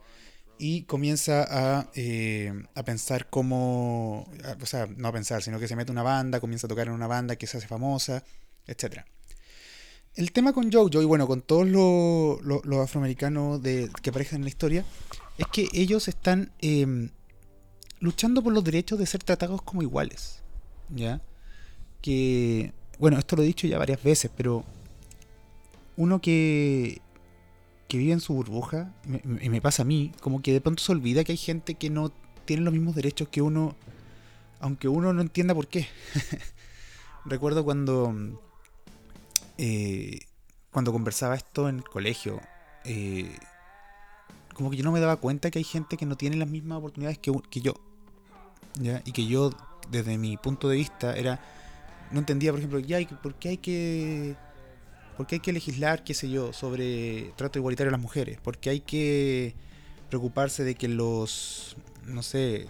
[0.58, 4.26] Y comienza a, eh, a pensar cómo.
[4.62, 6.94] O sea, no a pensar, sino que se mete una banda, comienza a tocar en
[6.94, 8.24] una banda que se hace famosa,
[8.66, 9.02] etc.
[10.14, 14.48] El tema con Jojo, y bueno, con todos los, los- afroamericanos que aparecen en la
[14.48, 14.84] historia,
[15.36, 16.52] es que ellos están.
[16.62, 17.10] em,
[18.00, 20.42] luchando por los derechos de ser tratados como iguales.
[20.90, 21.20] ¿Ya?
[22.00, 24.64] Que, bueno, esto lo he dicho ya varias veces, pero
[25.96, 27.00] uno que,
[27.88, 28.92] que vive en su burbuja,
[29.40, 31.90] y me, pasa a mí, como que de pronto se olvida que hay gente que
[31.90, 32.12] no
[32.44, 33.74] tiene los mismos derechos que uno,
[34.60, 35.86] aunque uno no entienda por qué.
[37.24, 38.14] Recuerdo cuando,
[39.56, 40.20] eh,
[40.70, 42.40] cuando conversaba esto en el colegio,
[42.84, 43.34] eh,
[44.54, 46.78] como que yo no me daba cuenta que hay gente que no tiene las mismas
[46.78, 47.74] oportunidades que, que yo.
[48.80, 49.02] ¿ya?
[49.04, 49.50] Y que yo,
[49.90, 51.40] desde mi punto de vista, era.
[52.10, 54.36] No entendía, por ejemplo, ya, ¿y ¿por qué hay que.
[55.16, 58.40] ¿Por qué hay que legislar, qué sé yo, sobre trato igualitario a las mujeres?
[58.40, 59.54] ¿Por qué hay que
[60.08, 61.76] preocuparse de que los.
[62.06, 62.66] No sé,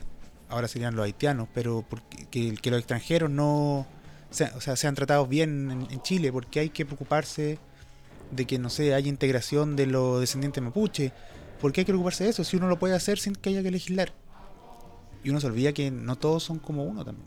[0.49, 3.87] ahora serían los haitianos, pero porque, que, que los extranjeros no.
[4.31, 6.33] sea- o sea, sean tratados bien en, en Chile?
[6.33, 7.59] ¿Por qué hay que preocuparse
[8.31, 11.13] de que, no sé, haya integración de los descendientes mapuche?
[11.65, 13.63] ¿Por qué hay que preocuparse de eso si uno lo puede hacer sin que haya
[13.63, 14.13] que legislar?
[15.23, 17.27] Y uno se olvida que no todos son como uno también.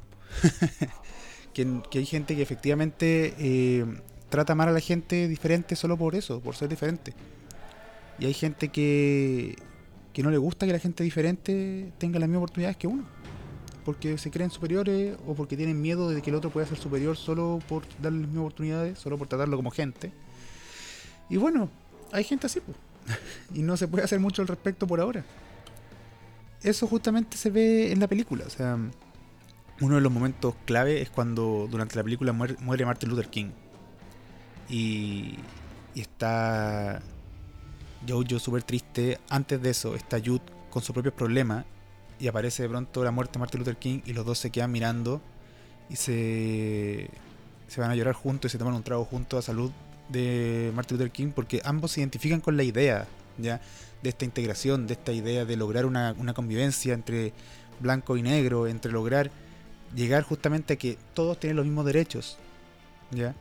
[1.55, 3.83] que, hay gente que efectivamente eh,
[4.29, 7.15] trata mal a la gente diferente solo por eso, por ser diferente.
[8.19, 9.55] Y hay gente que,
[10.13, 13.05] que no le gusta que la gente diferente tenga las mismas oportunidades que uno.
[13.85, 17.17] Porque se creen superiores o porque tienen miedo de que el otro pueda ser superior
[17.17, 20.11] solo por darle las mismas oportunidades, solo por tratarlo como gente.
[21.27, 21.71] Y bueno,
[22.11, 22.77] hay gente así, pues
[23.53, 25.23] y no se puede hacer mucho al respecto por ahora.
[26.63, 28.45] Eso justamente se ve en la película.
[28.45, 28.77] O sea,
[29.81, 33.51] uno de los momentos clave es cuando durante la película muere, muere Martin Luther King.
[34.69, 35.35] Y,
[35.93, 37.01] y está
[38.07, 39.19] Jojo súper triste.
[39.29, 41.65] Antes de eso está Jude con sus propios problemas.
[42.19, 44.71] Y aparece de pronto la muerte de Martin Luther King y los dos se quedan
[44.71, 45.21] mirando
[45.87, 47.09] y se,
[47.67, 49.71] se van a llorar juntos y se toman un trago juntos a salud
[50.09, 53.59] de Martin Luther King porque ambos se identifican con la idea ya
[54.01, 57.33] de esta integración, de esta idea de lograr una, una convivencia entre
[57.79, 59.29] blanco y negro, entre lograr
[59.95, 62.37] llegar justamente a que todos tienen los mismos derechos,
[63.11, 63.35] ya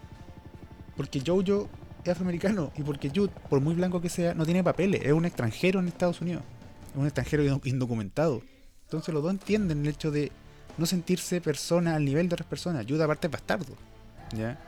[0.96, 1.68] porque Jojo
[2.04, 5.24] es afroamericano y porque Jude, por muy blanco que sea, no tiene papeles, es un
[5.24, 6.42] extranjero en Estados Unidos,
[6.92, 8.42] es un extranjero indo- indocumentado.
[8.84, 10.30] Entonces los dos entienden el hecho de
[10.78, 12.86] no sentirse persona al nivel de otras personas.
[12.88, 13.74] Jude aparte es bastardo,
[14.36, 14.58] ¿ya?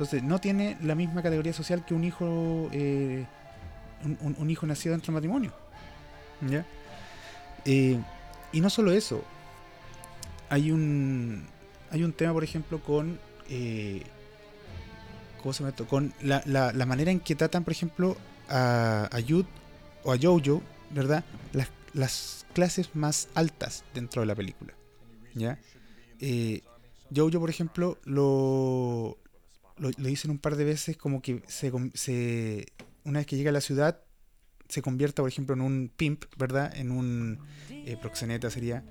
[0.00, 3.26] Entonces no tiene la misma categoría social que un hijo eh,
[4.02, 5.52] un, un- hijo nacido dentro del matrimonio.
[6.40, 6.64] ¿Ya?
[7.66, 8.00] Eh,
[8.50, 9.22] y no solo eso.
[10.48, 11.44] Hay un
[11.90, 13.20] hay un tema, por ejemplo, con
[13.50, 14.02] eh,
[15.42, 15.76] ¿cómo se llama?
[15.86, 18.16] Con la, la- manera en que tratan, por ejemplo,
[18.48, 19.44] a, a Jude
[20.04, 21.24] o a Jojo, ¿verdad?
[21.52, 24.72] Las, las clases más altas dentro de la película.
[25.34, 25.58] ¿Ya?
[27.14, 29.18] Jojo, por ejemplo, lo,
[29.80, 32.66] lo, lo dicen un par de veces como que se, se
[33.04, 34.00] una vez que llega a la ciudad
[34.68, 38.84] se convierta por ejemplo en un pimp verdad en un eh, proxeneta sería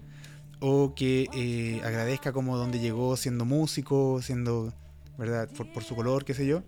[0.60, 4.74] o que eh, agradezca como donde llegó siendo músico siendo
[5.18, 6.64] verdad por, por su color qué sé yo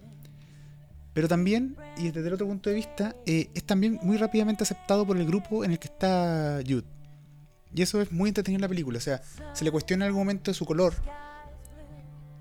[1.13, 5.05] Pero también, y desde el otro punto de vista, eh, es también muy rápidamente aceptado
[5.05, 6.85] por el grupo en el que está Jude.
[7.73, 8.97] Y eso es muy entretenido en la película.
[8.97, 9.21] O sea,
[9.53, 10.93] se le cuestiona en algún momento su color,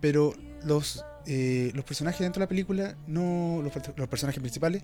[0.00, 3.72] pero los, eh, los personajes dentro de la película, no los,
[4.08, 4.82] personajes principales,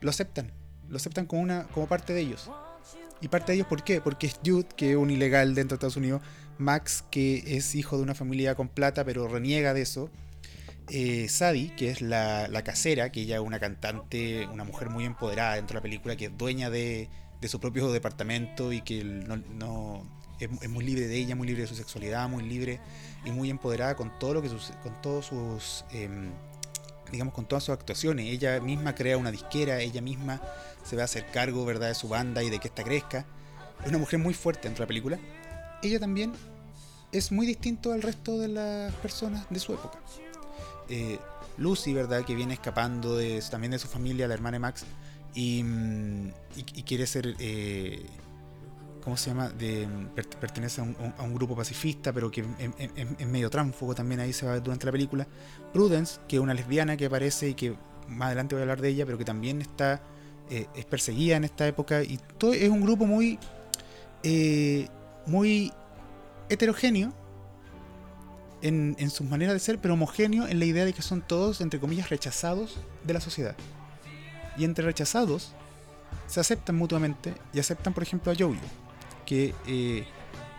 [0.00, 0.52] lo aceptan.
[0.88, 2.50] Lo aceptan como, una, como parte de ellos.
[3.20, 4.00] Y parte de ellos, ¿por qué?
[4.00, 6.22] Porque es Jude, que es un ilegal dentro de Estados Unidos.
[6.56, 10.10] Max, que es hijo de una familia con plata, pero reniega de eso.
[10.90, 15.56] Eh, Sadie, que es la, casera, que ella es una cantante, una mujer muy empoderada
[15.56, 17.08] dentro de la película, que es dueña de,
[17.40, 20.06] de su propio departamento y que no-
[20.38, 22.80] es, muy libre de ella, muy libre de su sexualidad, muy libre
[23.24, 26.30] y muy empoderada con todo lo que con todos sus em,
[27.10, 28.26] digamos con todas sus actuaciones.
[28.26, 30.40] Ella misma crea una disquera, ella misma
[30.84, 33.26] se va a hacer cargo, ¿verdad?, de su banda y de que esta crezca.
[33.82, 35.18] Es una mujer muy fuerte dentro de la película.
[35.82, 36.32] Ella también
[37.12, 39.98] es muy distinto al resto de las personas de su época.
[40.88, 41.18] Eh,
[41.56, 44.84] Lucy, ¿verdad?, que viene escapando de, también de su familia, la hermana de Max,
[45.34, 46.32] y, mm,
[46.86, 48.06] quiere ser, eh,
[49.08, 53.26] ¿cómo se llama?, de, per- pertenece a un, a un grupo pacifista, pero que es-
[53.26, 55.26] medio tránfugo también ahí se va durante la película.
[55.72, 57.74] Prudence, que es una lesbiana que aparece y que
[58.06, 60.02] más adelante voy a hablar de ella, pero que también está
[60.50, 63.38] eh, es perseguida en esta época y todo es un grupo muy
[64.24, 64.88] eh,
[65.26, 65.72] muy
[66.50, 67.12] heterogéneo
[68.60, 71.60] en, en sus maneras de ser, pero homogéneo en la idea de que son todos,
[71.62, 73.54] entre comillas, rechazados de la sociedad.
[74.58, 75.52] Y entre rechazados
[76.26, 78.56] se aceptan mutuamente y aceptan, por ejemplo, a Jojo,
[79.28, 80.06] que eh,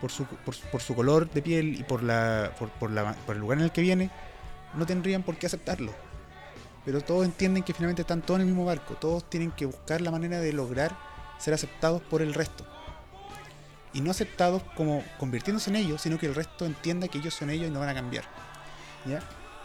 [0.00, 3.58] por, su, por, su color de piel y por, la, por, la- por el lugar
[3.58, 4.10] en el que viene,
[4.74, 5.92] no tendrían por qué aceptarlo.
[6.84, 10.00] Pero todos entienden que finalmente están todos en el mismo barco, todos tienen que buscar
[10.00, 10.96] la manera de lograr
[11.38, 12.64] ser aceptados por el resto.
[13.92, 17.50] Y no aceptados como convirtiéndose en ellos, sino que el resto entienda que ellos son
[17.50, 18.24] ellos y no van a cambiar.
[19.04, 19.20] ¿Ya?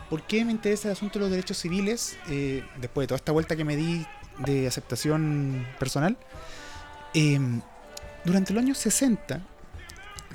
[0.09, 2.17] ¿Por qué me interesa el asunto de los derechos civiles?
[2.27, 4.05] Eh, después de toda esta vuelta que me di
[4.39, 6.17] de aceptación personal.
[7.13, 7.39] eh,
[8.25, 9.41] durante los años 60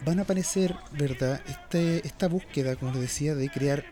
[0.05, 1.41] van a aparecer, ¿verdad?
[1.47, 3.85] Este, esta búsqueda, como les decía, de crear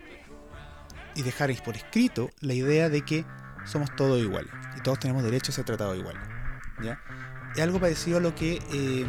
[1.15, 3.25] y dejar por escrito la idea de que
[3.67, 6.17] somos todos iguales y todos tenemos derecho a ser tratados igual.
[6.83, 7.01] ¿ya?
[7.55, 9.07] Es algo parecido a lo que eh,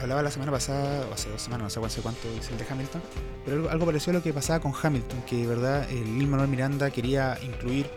[0.00, 2.66] hablaba la semana pasada, o hace dos semanas, no sé cuánto, cuánto dice el de
[2.68, 3.02] Hamilton,
[3.44, 6.48] pero algo, algo parecido a lo que pasaba con Hamilton, que verdad el Lin Manuel
[6.48, 7.90] Miranda quería incluir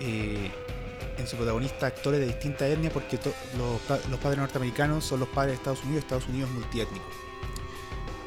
[0.00, 0.50] eh,
[1.20, 3.18] en su protagonista actores de distinta etnia porque
[3.56, 7.04] los, los padres norteamericanos son los padres de Estados Unidos, Estados Unidos multiétnico.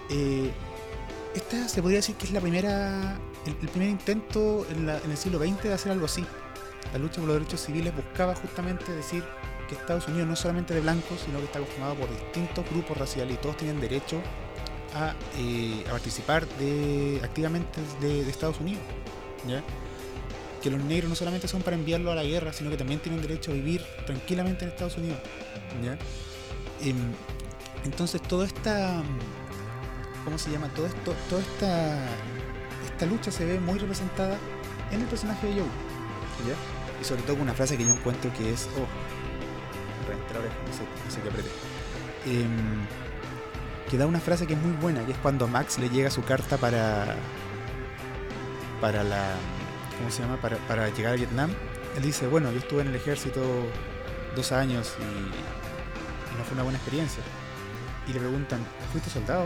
[0.10, 0.52] Eh,
[1.36, 5.64] esta se podría decir que es la primera, el, primer intento en el siglo XX
[5.64, 6.24] de hacer algo así.
[6.92, 9.24] La lucha por los derechos civiles buscaba justamente decir
[9.68, 12.98] que Estados Unidos no es solamente de blancos, sino que está conformado por distintos grupos
[12.98, 14.22] raciales y todos tienen derecho
[14.94, 18.84] a, eh, a participar de, activamente de, de Estados Unidos.
[19.48, 19.64] ¿ya?
[20.64, 23.22] Que los negros no solamente son para enviarlo a la guerra, sino que también tienen
[23.22, 25.20] derecho a vivir tranquilamente en Estados Unidos.
[25.84, 25.98] ¿ya?
[26.82, 26.98] Em,
[27.84, 29.04] entonces toda esta
[30.24, 30.68] ¿cómo se llama?
[30.70, 31.98] Todo esto, toda esta,
[32.86, 34.38] esta lucha se ve muy representada
[34.92, 35.64] en el personaje de Joe.
[36.48, 36.56] ¿ya?
[37.02, 38.70] Y sobre todo con una frase que yo encuentro que es.
[38.78, 38.88] Oh,
[40.34, 41.50] la oreja, no sé, no sé qué apreté.
[42.26, 42.86] Em,
[43.90, 46.10] que da una frase que es muy buena, que es cuando a Max le llega
[46.10, 47.16] su carta para.
[48.82, 49.36] para la.
[49.98, 50.38] ¿Cómo se llama?
[50.38, 51.52] Para, para llegar a Vietnam.
[51.96, 53.42] Él dice: Bueno, yo estuve en el ejército
[54.36, 57.24] dos años y, y no fue una buena experiencia.
[58.08, 58.60] Y le preguntan:
[58.92, 59.46] ¿Fuiste soldado?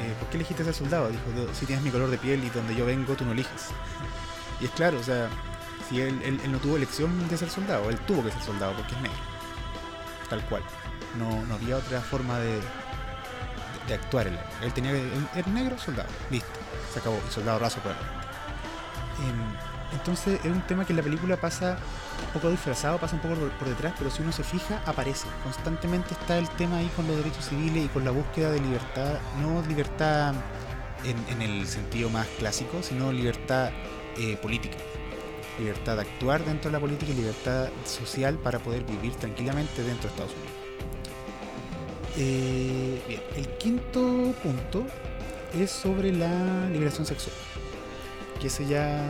[0.00, 1.08] eh, ¿por qué elegiste ser soldado?
[1.10, 3.68] Dijo, "Do- si tienes mi color de piel y donde yo vengo, tú no eliges.
[4.60, 5.28] Y es claro, o sea,
[5.88, 9.00] si él, no tuvo elección de ser soldado, él tuvo que ser soldado porque es
[9.00, 9.18] negro.
[10.30, 10.62] Tal cual.
[11.18, 12.60] No, había otra forma de,
[13.88, 14.28] de, actuar.
[14.62, 15.00] Él, tenía que.
[15.34, 16.08] Él, negro, soldado.
[16.30, 16.48] Listo.
[16.92, 17.20] Se acabó.
[17.28, 17.92] Y soldado raso por
[19.92, 21.78] entonces es un tema que en la película pasa
[22.26, 25.26] un poco disfrazado, pasa un poco por, detrás, pero si uno se fija, aparece.
[25.42, 29.18] Constantemente está el tema ahí con los derechos civiles y con la búsqueda de libertad,
[29.40, 30.34] no libertad
[31.04, 33.70] en, en el sentido más clásico, sino libertad
[34.18, 34.76] eh, política.
[35.58, 40.04] Libertad de actuar dentro de la política y libertad social para poder vivir tranquilamente dentro
[40.04, 40.62] de Estados Unidos.
[42.16, 44.86] Eh, bien, el quinto punto
[45.54, 47.34] es sobre la liberación sexual.
[48.42, 49.00] Que ese ya.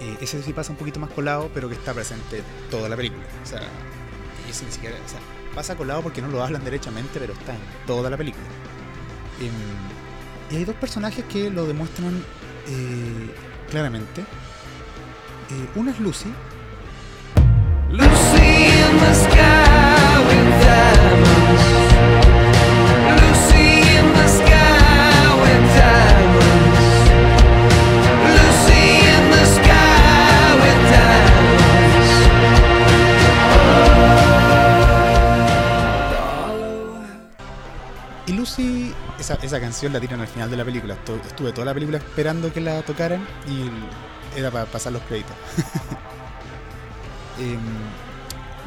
[0.00, 3.22] eh, ese sí pasa un poquito más colado, pero que está presente toda la película.
[3.44, 3.60] O sea,
[4.46, 4.96] ni siquiera.
[5.06, 5.20] O sea,
[5.54, 8.44] pasa colado porque no lo hablan derechamente, pero está en toda la película.
[9.40, 9.52] Em,
[10.50, 12.24] y hay dos personajes que lo demuestran
[12.66, 13.30] eh,
[13.70, 14.22] claramente.
[14.22, 16.32] Eh, uno es Lucy,
[17.90, 18.71] Lucy
[39.56, 40.94] esa, canción la tiran al final de la película.
[40.96, 45.34] Estu- Estuve toda la película esperando que la tocaran y era para pasar los créditos.
[47.38, 47.58] Em,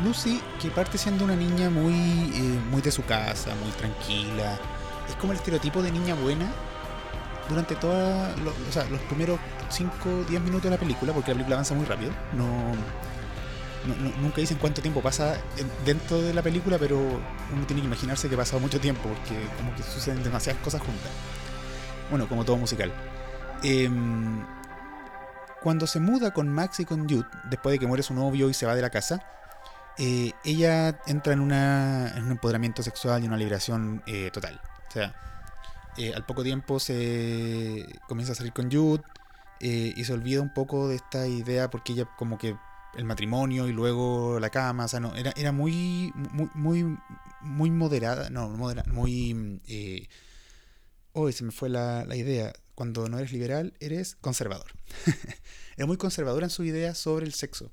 [0.03, 4.57] Lucy, que parte siendo una niña muy, eh, muy de su casa, muy tranquila,
[5.07, 6.47] es como el estereotipo de niña buena
[7.47, 11.75] durante toda los primeros 5 o 10 minutos de la película, porque la película avanza
[11.75, 12.11] muy rápido.
[12.33, 12.45] No,
[14.21, 18.27] nunca dicen cuánto tiempo pasa en- dentro de la película, pero uno tiene que imaginarse
[18.29, 21.09] que ha pasado mucho tiempo, porque como que suceden demasiadas cosas juntas.
[22.09, 22.91] Bueno, como todo musical.
[23.63, 24.45] Em,
[25.61, 28.53] cuando se muda con Max y con Jude, después de que muere su novio y
[28.53, 29.25] se va de la casa,
[29.97, 34.59] eh, ella entra en, una, en un empoderamiento sexual y una liberación eh, total.
[34.89, 35.15] O sea,
[35.97, 39.01] eh, al poco tiempo se comienza a salir con Jude
[39.61, 42.55] y se olvida un poco de esta idea porque ella como que
[42.97, 46.97] el matrimonio y luego la cama, o sea, no, era, era muy, muy, muy,
[47.41, 49.61] muy moderada, no, moderada, muy...
[49.67, 50.07] Eh,
[51.13, 54.71] hoy se me fue la, la idea, cuando no eres liberal, eres conservador.
[55.77, 57.71] era muy conservadora en su idea sobre el sexo.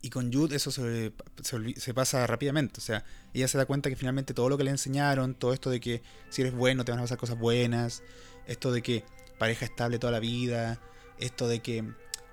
[0.00, 2.80] Y con Jude eso se, se, se pasa rápidamente.
[2.80, 3.04] O sea,
[3.34, 6.02] ella se da cuenta que finalmente todo lo que le enseñaron, todo esto de que
[6.28, 8.02] si eres bueno te van a pasar cosas buenas,
[8.46, 9.04] esto de que
[9.38, 10.80] pareja estable toda la vida,
[11.18, 11.84] esto de que,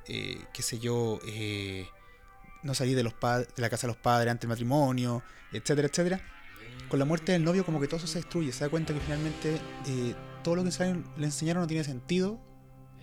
[0.09, 1.87] eh, qué sé yo, eh,
[2.63, 5.21] no salir de, los de la casa de los padres antes del matrimonio,
[5.53, 6.21] etcétera, etcétera.
[6.87, 8.99] Con la muerte del novio como que todo eso se destruye, se da cuenta que
[8.99, 10.71] finalmente eh, todo lo que
[11.17, 12.39] le enseñaron no tiene sentido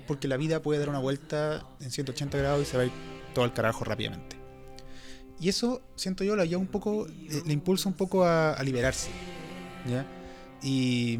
[0.09, 2.93] porque la vida puede dar una vuelta en 180 grados y se va a ir
[3.35, 4.37] todo al carajo rápidamente.
[5.39, 9.11] Y eso, siento yo, la lleva un poco, eh, le impulsa un poco a, liberarse.
[9.89, 10.05] ¿ya?
[10.61, 11.19] Y,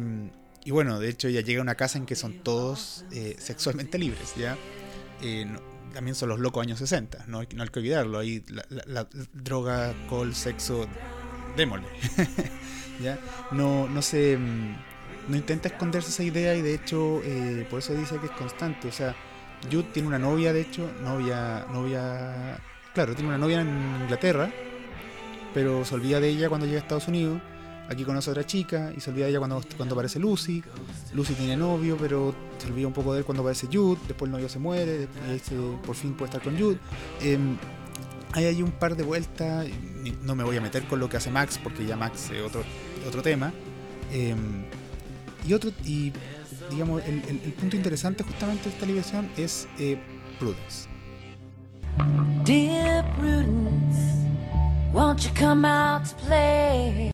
[0.69, 3.05] bueno, de hecho ella llega a una casa en que son todos
[3.37, 4.57] sexualmente libres, ¿ya?
[5.93, 8.19] También son los locos años 60, no, hay- no hay que olvidarlo.
[8.19, 10.87] Ahí la, la- la droga, alcohol, sexo,
[11.55, 11.87] démosle.
[13.01, 13.17] ¿ya?
[13.51, 14.37] No, no se...
[14.37, 14.75] mm,
[15.29, 18.87] No intenta esconderse esa idea y de hecho eh, por eso dice que es constante.
[18.87, 19.15] O sea,
[19.71, 22.59] Jude tiene una novia, de hecho, novia, novia,
[22.93, 24.51] claro, tiene una novia en Inglaterra,
[25.53, 27.41] pero se olvida de ella cuando llega a Estados Unidos.
[27.89, 30.61] Aquí conoce a otra chica y se olvida de ella cuando, cuando aparece Lucy.
[31.13, 33.99] Lucy tiene novio, pero se olvida un poco de él cuando aparece Jude.
[34.07, 35.41] Después el novio se muere, después
[35.85, 36.77] por fin puede estar con Jude.
[37.21, 37.57] Em,
[38.33, 39.67] hay un par de vueltas.
[40.23, 42.63] No me voy a meter con lo que hace Max, porque ya Max es otro,
[43.07, 43.53] otro tema.
[44.11, 44.65] Em,
[45.47, 46.11] y otro, y
[46.69, 49.97] digamos, el punto interesante justamente de esta liberación es eh,
[50.39, 50.89] Prudence.
[52.43, 53.99] Dear Prudence,
[54.93, 57.11] won't you come out to play?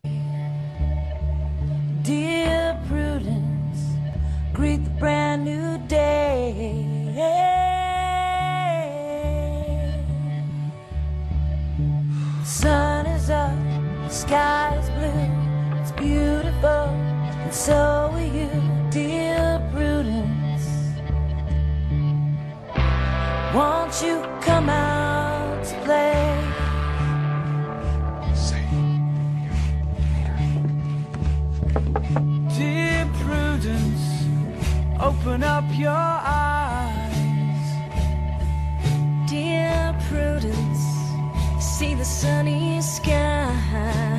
[2.04, 3.96] Dear Prudence,
[4.52, 6.52] greet the brand new day.
[12.44, 13.56] Sun is up,
[14.02, 16.92] the sky is blue, it's beautiful,
[17.42, 18.50] and so are you,
[18.90, 20.66] dear Prudence.
[23.54, 26.23] Won't you come out to play?
[35.26, 37.00] Open up your eyes.
[39.26, 40.84] Dear Prudence,
[41.58, 44.13] see the sunny skies.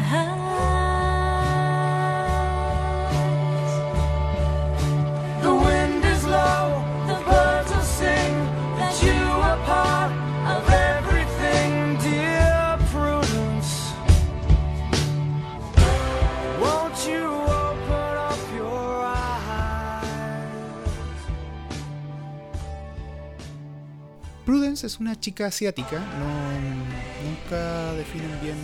[24.86, 28.55] Es una chica asiática, no, nunca definen bien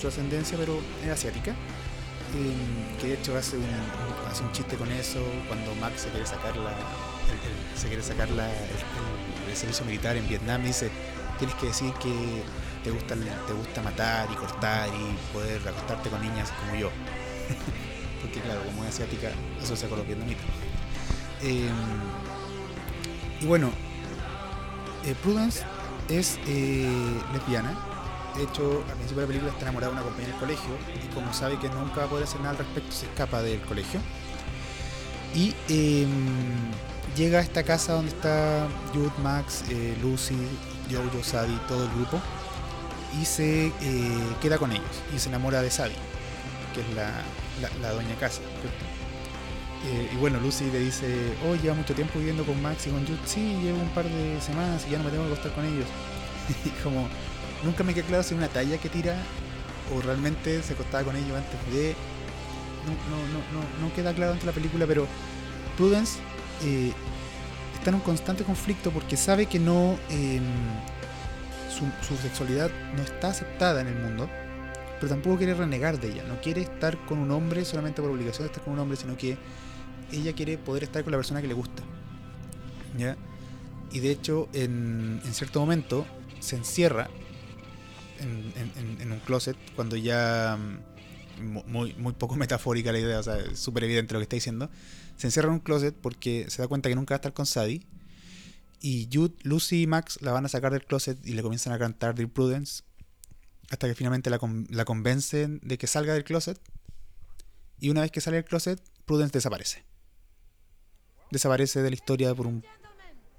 [0.00, 1.52] su ascendencia, pero es asiática.
[1.52, 3.64] eh, que de hecho hace un,
[4.30, 8.28] hace un chiste con eso cuando Max se quiere sacar la, el- se quiere sacar
[8.30, 8.50] la-
[9.48, 10.90] el, servicio militar en Vietnam dice
[11.38, 12.42] tienes que decir que
[12.84, 16.90] te gusta, te gusta matar y cortar y poder acostarte con niñas como yo.
[18.22, 19.28] Porque claro, como es asiática,
[19.62, 20.44] asocia con los vietnamitas.
[21.42, 21.68] Eh,
[23.40, 23.70] y bueno,
[25.06, 25.62] eh, Prudence
[26.08, 26.88] es eh,
[27.32, 27.74] lesbiana.
[28.36, 31.14] De hecho, al principio de la película está enamorada de una compañera del colegio y
[31.14, 34.00] como sabe que nunca va a poder hacer nada al respecto, se escapa del colegio.
[35.34, 36.06] Y eh,
[37.16, 40.36] llega a esta casa donde está Jude, Max, eh, Lucy,
[40.90, 42.20] Jojo, Sadie, todo el grupo.
[43.20, 43.72] Y se eh,
[44.42, 44.84] queda con ellos
[45.14, 45.96] y se enamora de Sadie,
[46.74, 47.10] que es la,
[47.62, 48.40] la, la dueña casa.
[49.84, 51.06] Eh, y bueno, Lucy le dice,
[51.46, 53.18] oh, lleva mucho tiempo viviendo con Max y con Jude.
[53.24, 55.86] Sí, llevo un par de semanas y ya no me tengo que acostar con ellos.
[56.64, 57.08] y como,
[57.64, 59.16] nunca me queda claro si es una talla que tira
[59.94, 61.94] o realmente se acostaba con ellos antes de
[62.86, 65.06] no, no, no, no, no queda claro ante la película, pero
[65.76, 66.18] Prudence
[66.64, 66.92] eh,
[67.74, 70.42] está en un constante conflicto porque sabe que no em,
[72.02, 74.28] su sexualidad no está aceptada en el mundo,
[74.98, 76.24] pero tampoco quiere renegar de ella.
[76.26, 79.16] No quiere estar con un hombre solamente por obligación de estar con un hombre, sino
[79.16, 79.36] que
[80.12, 81.82] ella quiere poder estar con la persona que le gusta.
[82.96, 83.16] ¿Ya?
[83.92, 86.06] Y de hecho, en, en cierto momento,
[86.40, 87.08] se encierra
[88.20, 90.58] en, un closet cuando ya.
[90.58, 94.36] mm, mu- Muy, muy poco metafórica la idea, o sea, súper evidente lo que está
[94.36, 94.70] diciendo.
[95.16, 97.46] Se encierra en un closet porque se da cuenta que nunca va a estar con
[97.46, 97.82] Sadie.
[98.80, 101.78] Y Jude, Lucy y Max la van a sacar del closet y le comienzan a
[101.78, 102.82] cantar Dear Prudence.
[103.70, 104.38] Hasta que finalmente la,
[104.68, 106.60] la convencen de que salga del closet.
[107.80, 109.84] Y una vez que sale del closet, Prudence desaparece.
[111.30, 112.64] Desaparece de la historia por un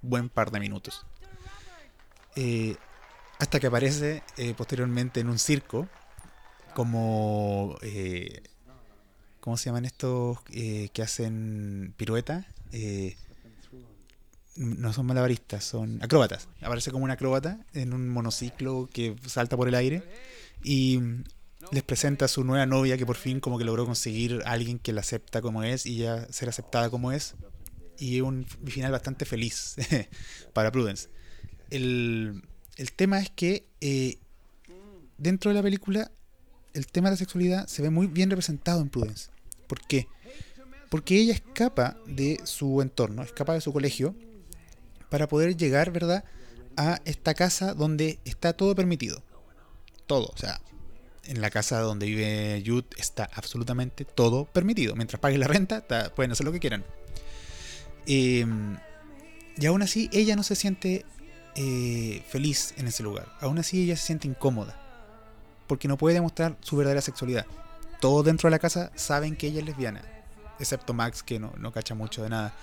[0.01, 1.05] buen par de minutos.
[2.35, 2.75] Eh,
[3.39, 5.87] hasta que aparece eh, posteriormente en un circo
[6.73, 7.77] como...
[7.81, 8.43] eh,
[9.39, 12.45] ¿Cómo se llaman estos eh, que hacen pirueta?
[12.73, 13.15] Eh,
[14.57, 16.49] no son malabaristas, son acróbatas.
[16.61, 20.03] Aparece como un acróbata en un monociclo que salta por el aire
[20.63, 20.99] y
[21.71, 24.79] les presenta a su nueva novia que por fin como que logró conseguir a alguien
[24.79, 27.35] que la acepta como es y ya ser aceptada como es.
[27.99, 29.75] Y un final bastante feliz
[30.53, 31.09] para Prudence.
[31.69, 32.43] El,
[32.77, 34.17] el tema es que eh,
[35.17, 36.11] dentro de la película
[36.73, 39.29] el tema de la sexualidad se ve muy bien representado en Prudence.
[39.67, 40.07] ¿Por qué?
[40.89, 44.15] Porque ella escapa de su entorno, escapa de su colegio
[45.09, 46.23] para poder llegar, ¿verdad?,
[46.77, 49.23] a esta casa donde está todo permitido.
[50.05, 50.61] Todo, o sea,
[51.25, 54.95] en la casa donde vive Jude está absolutamente todo permitido.
[54.95, 56.85] Mientras paguen la renta, ta- pueden hacer lo que quieran.
[58.07, 58.45] Eh,
[59.57, 61.05] y aún así, ella no se siente
[61.55, 63.27] eh, feliz en ese lugar.
[63.41, 64.79] Aún así, ella se siente incómoda.
[65.67, 67.45] Porque no puede demostrar su verdadera sexualidad.
[67.99, 70.01] Todos dentro de la casa saben que ella es lesbiana.
[70.59, 72.53] Excepto Max, que no, no cacha mucho de nada.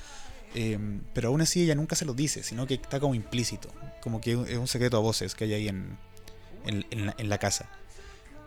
[0.55, 0.79] Eh,
[1.13, 3.69] pero aún así ella nunca se lo dice, sino que está como implícito.
[4.03, 5.99] Como que es un secreto a voces que hay ahí en,
[6.65, 7.69] en la casa.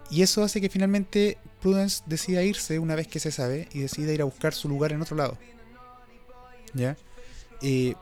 [0.10, 4.14] Y eso hace que finalmente Prudence decida irse una vez que se sabe y decida
[4.14, 5.38] ir a buscar su lugar en otro lado.
[6.74, 6.96] ¿Ya?
[7.62, 7.96] Eh,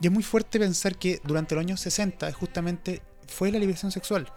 [0.00, 4.28] y es muy fuerte pensar que durante los años 60 justamente fue la liberación sexual.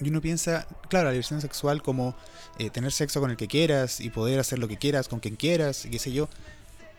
[0.00, 2.14] Y uno piensa, claro, la liberación sexual como
[2.58, 5.36] eh, tener sexo con el que quieras y poder hacer lo que quieras con quien
[5.36, 6.28] quieras y qué sé yo.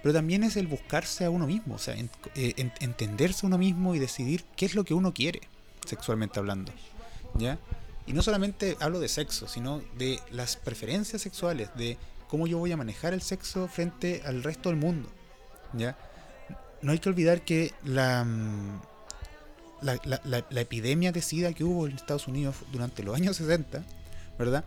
[0.02, 3.58] Pero también es el buscarse a uno mismo, o sea, eh, en- entenderse a uno
[3.58, 5.42] mismo y decidir qué es lo que uno quiere,
[5.86, 6.72] sexualmente hablando.
[7.36, 7.60] ¿Ya?
[8.06, 11.98] Y no solamente hablo de sexo, sino de las preferencias sexuales, de
[12.30, 15.10] cómo yo voy a manejar el sexo frente al resto del mundo.
[15.74, 15.98] ¿Ya?
[16.82, 18.82] No hay que olvidar que la, mm,
[19.82, 23.84] la, la- la- epidemia de SIDA que hubo en Estados Unidos durante los años 60,
[24.38, 24.64] ¿verdad?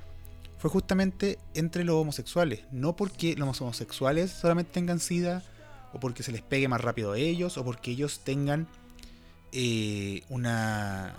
[0.59, 2.61] Fue justamente entre los homosexuales.
[2.71, 5.43] No porque los homosexuales solamente tengan SIDA,
[5.93, 8.69] o porque se les pegue más rápido a ellos, o porque ellos tengan
[9.53, 11.15] eh, una,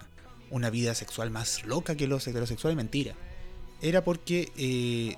[0.51, 2.77] una vida sexual más loca que los heterosexuales.
[2.77, 3.15] Mentira.
[3.81, 5.15] Era porque, eh,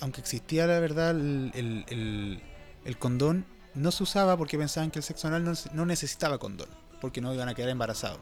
[0.00, 2.42] aunque existía la verdad el-
[2.84, 3.44] el condón,
[3.76, 6.68] no se usaba porque pensaban que el sexo anal no, necesitaba condón,
[7.00, 8.18] porque no iban a quedar embarazados.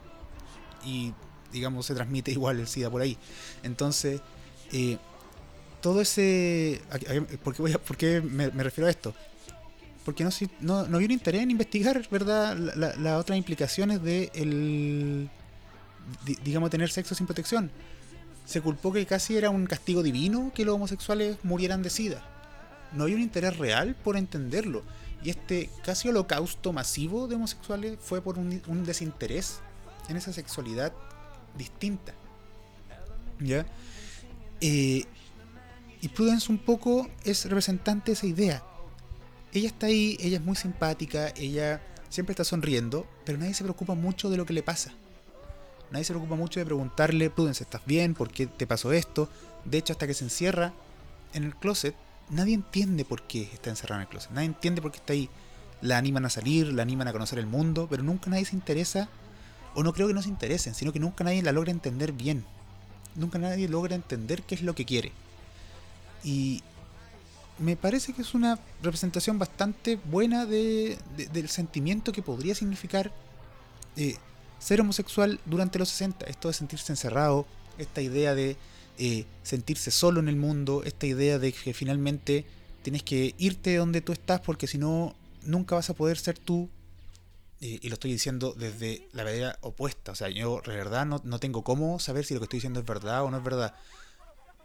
[0.84, 1.14] Y,
[1.52, 3.16] digamos, se transmite igual el SIDA por ahí.
[3.62, 4.20] Entonces,
[4.72, 4.98] eh,
[5.80, 6.82] todo ese...
[7.42, 9.14] ¿Por qué, voy a- por qué me, refiero a esto?
[10.04, 10.30] Porque no,
[10.60, 12.56] no, no había un interés en investigar, ¿verdad?
[12.56, 15.30] la- la- Las otras implicaciones de el,
[16.26, 17.70] di- digamos, tener sexo sin protección.
[18.44, 22.22] Se culpó que casi era un castigo divino que los homosexuales murieran de SIDA.
[22.92, 24.82] No había un interés real por entenderlo.
[25.24, 29.60] Y este casi holocausto masivo de homosexuales fue por un, un desinterés
[30.08, 30.92] en esa sexualidad
[31.56, 32.12] distinta.
[33.40, 33.66] ¿Ya?
[34.60, 35.04] Eh,
[36.00, 38.62] y Prudence un poco es representante de esa idea.
[39.52, 43.94] Ella está ahí, ella es muy simpática, ella siempre está sonriendo, pero nadie se preocupa
[43.94, 44.92] mucho de lo que le pasa.
[45.90, 48.14] Nadie se preocupa mucho de preguntarle, Prudence, ¿estás bien?
[48.14, 49.28] ¿Por qué te pasó esto?
[49.64, 50.72] De hecho, hasta que se encierra
[51.32, 51.94] en el closet,
[52.30, 54.30] nadie entiende por qué está encerrada en el closet.
[54.32, 55.28] Nadie entiende por qué está ahí.
[55.80, 59.08] La animan a salir, la animan a conocer el mundo, pero nunca nadie se interesa,
[59.74, 62.44] o no creo que no se interesen, sino que nunca nadie la logra entender bien.
[63.16, 65.12] Nunca nadie logra entender qué es lo que quiere.
[66.22, 66.62] Y
[67.58, 73.12] me parece que es una representación bastante buena de, de- del sentimiento que podría significar
[73.96, 74.16] eh,
[74.58, 76.26] ser homosexual durante los 60.
[76.26, 77.46] Esto de sentirse encerrado,
[77.78, 78.56] esta idea de
[78.98, 82.44] eh, sentirse solo en el mundo, esta idea de que finalmente
[82.82, 86.38] tienes que irte de donde tú estás porque si no, nunca vas a poder ser
[86.38, 86.68] tú.
[87.60, 90.12] Y lo estoy diciendo desde la vereda opuesta.
[90.12, 92.80] O sea, yo de verdad no, no tengo cómo saber si lo que estoy diciendo
[92.80, 93.74] es verdad o no es verdad.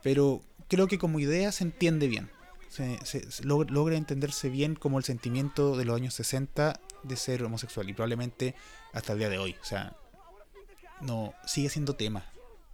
[0.04, 2.30] Pero creo que como idea se entiende bien.
[2.70, 7.16] se, se- se log- logra entenderse bien como el sentimiento de los años 60 de
[7.16, 8.54] ser homosexual y probablemente
[8.94, 9.56] hasta el día de hoy.
[9.62, 9.96] O sea,
[11.00, 12.26] no sigue siendo tema.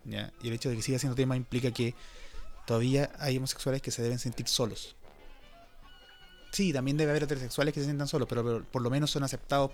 [0.06, 0.32] ¿Ya?
[0.41, 1.93] Y el hecho de que siga siendo tema implica que
[2.66, 4.95] todavía hay homosexuales que se deben sentir solos.
[6.51, 9.72] Sí, también debe haber heterosexuales que se sientan solos, pero, por lo menos son aceptados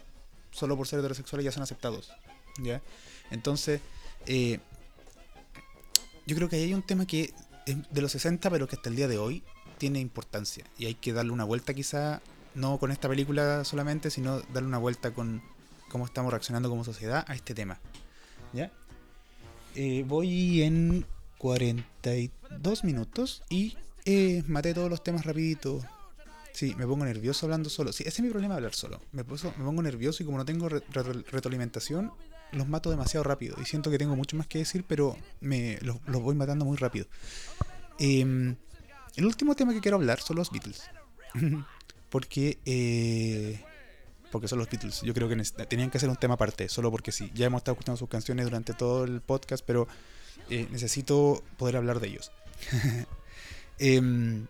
[0.51, 2.11] solo por ser heterosexuales ya son aceptados.
[2.61, 2.81] ¿ya?
[3.29, 3.81] Entonces,
[4.25, 4.59] eh,
[6.25, 7.33] yo creo que ahí hay un tema que
[7.65, 9.43] es de los 60, pero que hasta el día de hoy
[9.77, 10.65] tiene importancia.
[10.77, 12.21] Y hay que darle una vuelta quizá,
[12.55, 15.41] no con esta película solamente, sino darle una vuelta con
[15.89, 17.79] cómo estamos reaccionando como sociedad a este tema.
[18.53, 18.71] ¿Ya?
[19.75, 21.05] Eh, voy en
[21.37, 25.81] 42 minutos y eh, maté todos los temas rapidito.
[26.53, 27.93] Sí, me pongo nervioso hablando solo.
[27.93, 28.99] Sí, ese es mi problema hablar solo.
[29.13, 32.11] Me, puso- me pongo nervioso y como no tengo re- re- retroalimentación,
[32.51, 33.55] los mato demasiado rápido.
[33.61, 36.75] Y siento que tengo mucho más que decir, pero me los, los voy matando muy
[36.77, 37.05] rápido.
[37.99, 38.55] Em,
[39.15, 40.83] el último tema que quiero hablar son los Beatles.
[42.09, 43.63] porque eh,
[44.31, 45.01] porque son los Beatles.
[45.01, 45.35] Yo creo que
[45.67, 47.31] tenían que hacer un tema aparte, solo porque sí.
[47.35, 49.87] Ya hemos estado escuchando sus canciones durante todo el podcast, pero
[50.49, 52.31] eh, necesito poder hablar de ellos.
[53.79, 54.45] Em,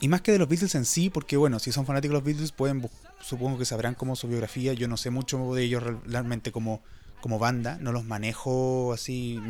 [0.00, 2.24] y más que de los Beatles en sí, porque bueno, si son fanáticos de los
[2.24, 2.88] Beatles, pueden
[3.22, 4.72] supongo que sabrán como su biografía.
[4.74, 6.82] Yo no sé mucho de ellos re- realmente como,
[7.20, 9.40] como banda, no los manejo así,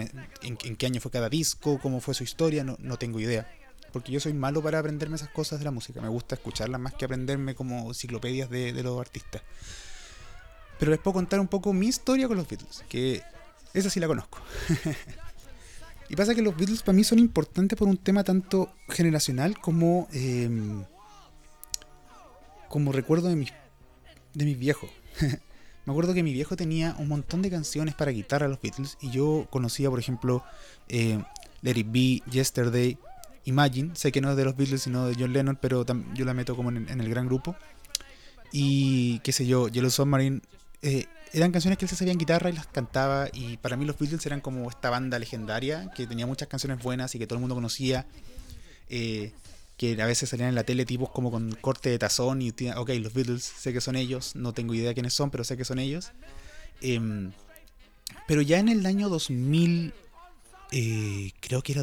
[0.42, 3.50] en, en qué año fue cada disco, cómo fue su historia, no, no tengo idea.
[3.92, 6.00] Porque yo soy malo para aprenderme esas cosas de la música.
[6.00, 9.42] Me gusta escucharlas más que aprenderme como enciclopedias de, los artistas.
[10.78, 13.22] Pero les puedo contar un poco mi historia con los Beatles, que
[13.74, 14.38] esa sí la conozco.
[16.08, 20.08] y pasa que los Beatles para mí son importantes por un tema tanto generacional como
[20.12, 20.84] em,
[22.68, 23.52] como recuerdo de mis
[24.34, 24.90] de mis viejos.
[25.84, 28.98] Me acuerdo que mi viejo tenía un montón de canciones para guitarra de los Beatles
[29.00, 30.44] y yo conocía, por ejemplo,
[30.88, 31.20] eh,
[31.62, 31.74] Let
[32.30, 32.98] Yesterday,
[33.44, 33.94] Imagine.
[33.94, 35.84] Sé que no es de los Beatles, sino de John Lennon, pero
[36.14, 37.56] yo la meto como en, el gran grupo.
[38.52, 40.40] Y qué sé yo, Yellow Submarine.
[40.82, 43.28] eh, eran canciones que él se sabía en guitarra y las cantaba.
[43.32, 47.14] Y para mí los Beatles eran como esta banda legendaria que tenía muchas canciones buenas
[47.14, 48.06] y que todo el mundo conocía.
[48.88, 49.32] eh,
[49.82, 52.90] que a veces salían en la tele tipos como con corte de tazón y ok,
[53.00, 55.80] los Beatles, sé que son ellos, no tengo idea quiénes son, pero sé que son
[55.80, 56.12] ellos.
[56.80, 57.32] Em,
[58.28, 59.92] pero ya en el año 2000,
[60.70, 61.82] eh, creo que era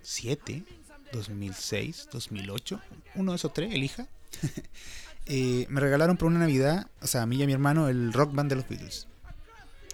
[0.00, 0.64] 2007,
[1.12, 2.80] 2006, 2008,
[3.16, 4.06] uno de esos tres, elija.
[5.26, 8.12] eh, me regalaron por una Navidad, o sea, a mí y a mi hermano, el
[8.12, 9.06] rock band de los Beatles.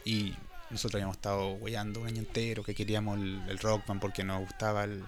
[0.04, 0.34] Y
[0.70, 4.40] nosotros habíamos estado weyando un año entero que queríamos el, el rock band porque nos
[4.40, 5.04] gustaba el,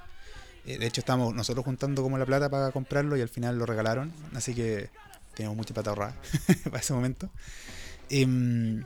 [0.69, 3.65] eh, de hecho, estábamos nosotros juntando como la plata para comprarlo y al final lo
[3.65, 4.13] regalaron.
[4.35, 4.91] Así que
[5.35, 6.15] teníamos mucha plata ahorrada
[6.65, 7.31] para ese momento.
[8.11, 8.85] Em,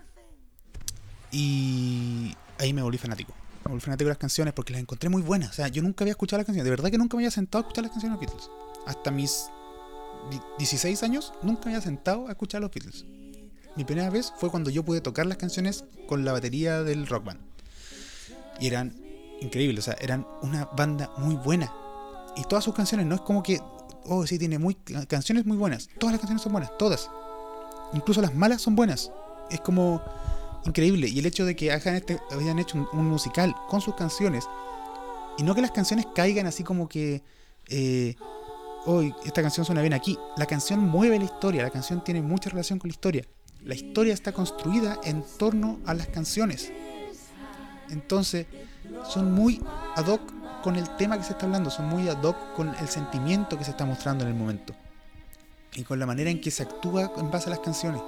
[1.33, 3.35] y ahí me volví fanático.
[3.65, 5.51] De las canciones porque las encontré muy buenas.
[5.51, 6.65] O sea, yo nunca había escuchado las canciones.
[6.65, 8.51] De verdad que nunca me había sentado a escuchar las canciones de los Beatles.
[8.87, 9.47] Hasta mis
[10.31, 13.05] di- 16 años nunca me había sentado a escuchar los Beatles.
[13.77, 17.25] Mi primera vez fue cuando yo pude tocar las canciones con la batería del rock
[17.25, 17.41] band.
[18.61, 18.95] Y eran
[19.41, 21.73] increíbles, o sea, eran una banda muy buena.
[22.37, 23.61] Y todas sus canciones, no es como que,
[24.05, 24.75] oh, sí, tiene muy,
[25.09, 25.89] canciones muy buenas.
[25.99, 27.11] Todas las canciones son buenas, todas.
[27.95, 29.11] Incluso las malas son buenas.
[29.51, 30.03] Es como
[30.67, 31.09] increíble.
[31.09, 34.49] Y el hecho de que hayan, este, hayan hecho un, musical con sus canciones,
[35.39, 37.23] y no que las canciones caigan así como que,
[37.69, 38.17] eh,
[38.85, 40.19] hoy esta canción suena bien aquí.
[40.37, 43.25] La canción mueve la historia, la canción tiene mucha relación con la historia.
[43.65, 46.73] La historia está construida en torno a las canciones.
[47.91, 48.47] Entonces,
[49.09, 49.63] son muy
[49.95, 50.21] ad hoc
[50.63, 53.65] con el tema que se está hablando, son muy ad hoc con el sentimiento que
[53.65, 54.75] se está mostrando en el momento.
[55.75, 58.03] Y con la manera en que se actúa en base a las canciones.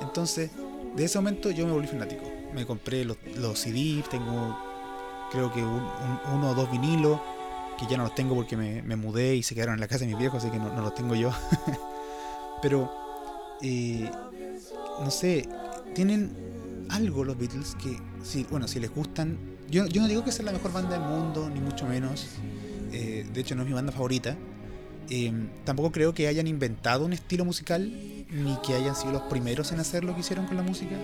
[0.00, 0.50] Entonces,
[0.96, 2.22] de ese momento yo me volví fanático.
[2.54, 4.56] Me compré los, los CDs, tengo
[5.30, 7.20] creo que un- un- uno o dos vinilos,
[7.78, 10.00] que ya no los tengo porque me, me mudé y se quedaron en la casa
[10.04, 11.30] de mis viejos, así que no, no los tengo yo.
[12.62, 12.90] Pero,
[13.62, 14.08] eh,
[15.02, 15.48] no sé,
[15.94, 19.36] tienen algo los Beatles que, si, bueno, si les gustan,
[19.68, 22.26] yo, yo no digo que sea la mejor banda del mundo, ni mucho menos,
[22.92, 24.36] eh, de hecho no es mi banda favorita,
[25.10, 25.32] eh,
[25.64, 27.92] tampoco creo que hayan inventado un estilo musical,
[28.30, 30.96] ni que hayan sido los primeros en hacer lo que hicieron con la música,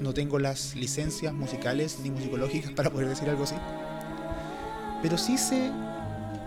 [0.00, 3.54] no tengo las licencias musicales ni musicológicas para poder decir algo así,
[5.02, 5.70] pero sí sé,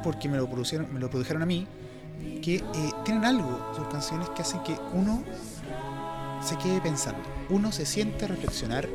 [0.04, 1.68] porque me lo, produjeron, me lo produjeron a mí,
[2.42, 2.64] que eh,
[3.06, 5.24] tienen algo, sus canciones que hacen que uno
[6.44, 8.88] se quede pensando, uno se siente a reflexionar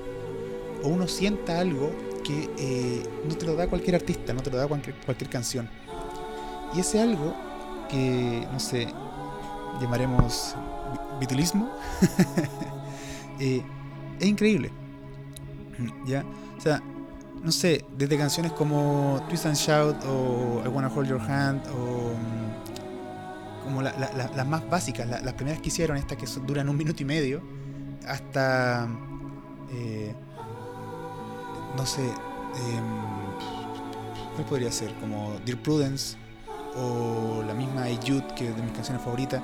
[0.83, 1.91] o uno sienta algo
[2.25, 5.69] que eh, no te lo da cualquier artista, no te lo da cualquier, cualquier canción.
[6.75, 7.35] Y ese algo
[7.89, 8.89] que, no sé,
[9.81, 10.55] llamaremos
[10.93, 11.69] vi- vitilismo,
[13.41, 13.63] eh,
[14.21, 14.71] es increíble.
[16.07, 16.25] ¿Ya?
[16.57, 16.83] O sea,
[17.43, 22.13] no sé, desde canciones como Twist and Shout o I Wanna Hold Your Hand o
[22.15, 26.27] mm, como la- la- la- las más básicas, la- las primeras que hicieron, estas que
[26.47, 27.43] duran un minuto y medio,
[28.09, 28.89] hasta,
[29.73, 30.15] eh,
[31.77, 32.85] no sé, em,
[34.35, 34.95] ¿cuál podría ser?
[34.95, 36.17] Como Dear Prudence
[36.77, 39.43] o la misma Jude, que es de mis canciones favoritas,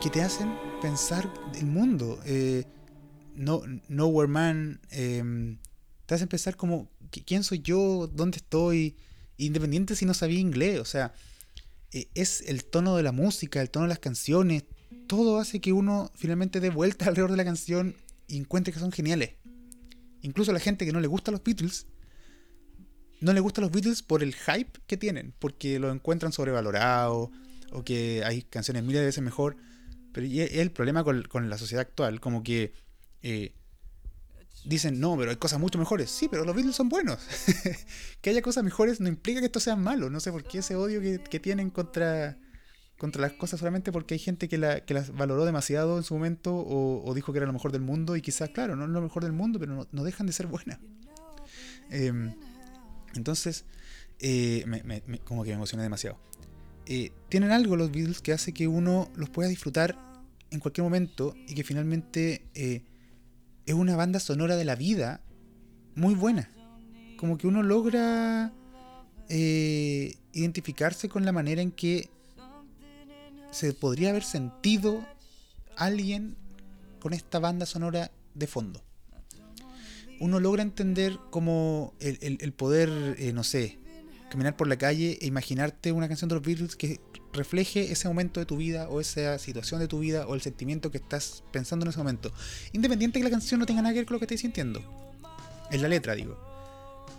[0.00, 2.18] que te hacen pensar el mundo.
[2.24, 2.64] Eh,
[3.36, 5.58] no, Nowhere Man, em,
[6.06, 8.06] te hacen pensar como, ¿qui- ¿quién soy yo?
[8.12, 8.96] ¿Dónde estoy?
[9.38, 11.14] Independiente si no sabía inglés, o sea,
[11.92, 14.64] eh, es el tono de la música, el tono de las canciones,
[15.06, 17.94] todo hace que uno finalmente dé vuelta alrededor de la canción
[18.28, 19.30] y encuentre que son geniales.
[20.22, 21.86] Incluso la gente que no le gusta los Beatles,
[23.22, 27.30] no le gustan los Beatles por el hype que tienen, porque lo encuentran sobrevalorados
[27.70, 29.56] o que hay canciones miles de veces mejor.
[30.12, 32.74] Pero y el problema con, con la sociedad actual, como que
[33.22, 33.54] eh,
[34.64, 36.10] dicen, no, pero hay cosas mucho mejores.
[36.10, 37.18] Sí, pero los Beatles son buenos.
[38.20, 40.10] que haya cosas mejores no implica que esto sea malo.
[40.10, 42.36] No sé por qué ese odio que, que tienen contra,
[42.98, 46.14] contra las cosas solamente porque hay gente que, la, que las valoró demasiado en su
[46.14, 49.00] momento o, dijo que era lo mejor del mundo y quizás, claro, no es lo
[49.00, 50.78] mejor del mundo, pero no, no dejan de ser buenas.
[51.90, 52.34] Em,
[53.14, 53.64] entonces,
[54.18, 56.18] eh, me- me- me- como que me emocioné demasiado.
[56.86, 59.96] Eh, tienen algo los Beatles que hace que uno los pueda disfrutar
[60.50, 62.82] en cualquier momento y que finalmente eh,
[63.66, 65.20] es una banda sonora de la vida
[65.94, 66.50] muy buena.
[67.16, 68.52] Como que uno logra
[69.28, 72.10] eh, identificarse con la manera en que
[73.50, 75.06] se podría haber sentido
[75.76, 76.36] alguien
[77.00, 78.82] con esta banda sonora de fondo.
[80.20, 83.78] Uno logra entender como el, el- poder, eh, no sé,
[84.30, 87.00] caminar por la calle e imaginarte una canción de los Beatles que
[87.32, 90.90] refleje ese momento de tu vida o esa situación de tu vida o el sentimiento
[90.90, 92.32] que estás pensando en ese momento.
[92.72, 94.80] Independiente que la canción no tenga nada que ver con lo que estés sintiendo.
[95.70, 96.38] En la letra, digo.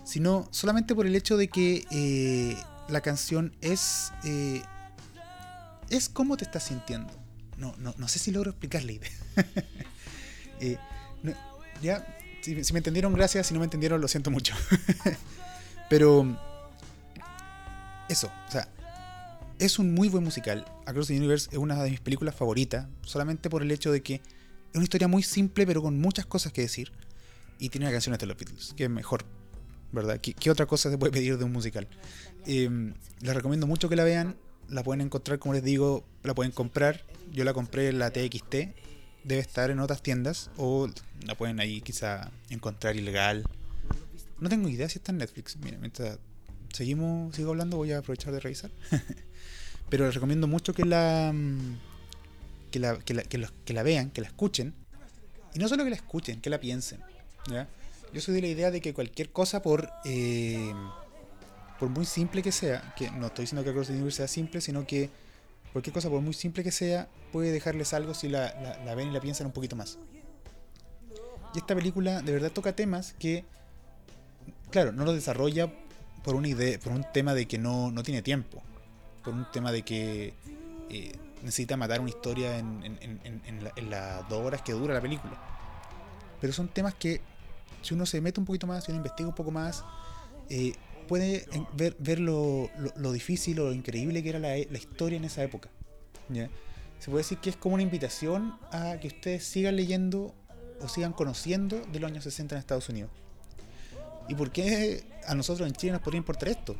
[0.04, 2.56] Sino solamente por el hecho de que eh,
[2.88, 4.12] la canción es...
[4.24, 4.62] eh,
[5.90, 7.12] es como te estás sintiendo.
[7.58, 9.10] No, no, no sé si logro explicar la idea.
[11.82, 12.06] Ya,
[12.44, 13.46] si, si me entendieron, gracias.
[13.46, 14.54] Si no me entendieron, lo siento mucho.
[15.88, 16.38] Pero
[18.08, 18.68] eso, o sea,
[19.58, 20.64] es un muy buen musical.
[20.86, 24.14] Across the Universe es una de mis películas favoritas, solamente por el hecho de que
[24.14, 24.22] es
[24.74, 26.92] una historia muy simple, pero con muchas cosas que decir.
[27.58, 29.24] Y tiene una canción de los Beatles, que es mejor,
[29.92, 30.20] ¿verdad?
[30.20, 31.86] ¿Qué, otra cosa se puede pedir de un musical?
[32.46, 34.36] Eh, les recomiendo mucho que la vean.
[34.68, 37.06] La pueden encontrar, como les digo, la pueden comprar.
[37.30, 38.54] Yo la compré en la TXT.
[39.24, 40.50] Debe estar en otras tiendas.
[40.56, 40.88] O
[41.26, 43.44] la pueden ahí quizá encontrar ilegal.
[44.38, 45.56] No tengo idea si está en Netflix.
[45.56, 46.18] Mira, mientras
[46.72, 48.70] seguimos, sigo hablando, voy a aprovechar de revisar.
[49.88, 51.78] Pero les recomiendo mucho que la, mm,
[52.70, 54.74] que la, que la, que la vean, que la escuchen.
[55.54, 57.00] Y no solo que la escuchen, que la piensen.
[57.48, 57.68] ¿ya?
[58.12, 60.72] Yo soy de la idea de que cualquier cosa, por, eh,
[61.78, 64.60] por muy simple que sea, que no estoy diciendo que Across the Universe sea simple,
[64.60, 65.10] sino que
[65.74, 68.54] cualquier cosa, por muy simple que sea, puede dejarles algo si la,
[68.96, 69.98] ven y la piensan un poquito más.
[71.52, 73.44] Y esta película de verdad toca temas que,
[74.70, 75.72] claro, no lo desarrolla
[76.22, 78.62] por una idea, por un tema de que no, no tiene tiempo,
[79.24, 80.34] por un tema de que
[80.90, 81.12] eh,
[81.42, 85.36] necesita matar una historia en las dos horas que dura la película.
[86.40, 87.20] Pero son temas que,
[87.82, 89.84] si uno se mete un poquito más, si uno investiga un poco más,
[90.48, 90.74] eh,
[91.06, 95.24] puede ver, ver lo, lo- lo difícil o lo increíble que era la, historia en
[95.24, 95.68] esa época.
[96.98, 100.34] Se puede decir que es como una invitación a que ustedes sigan leyendo
[100.80, 103.10] o sigan conociendo de los años 60 en Estados Unidos.
[104.28, 106.76] ¿Y por qué a nosotros en Chile nos podría importar esto?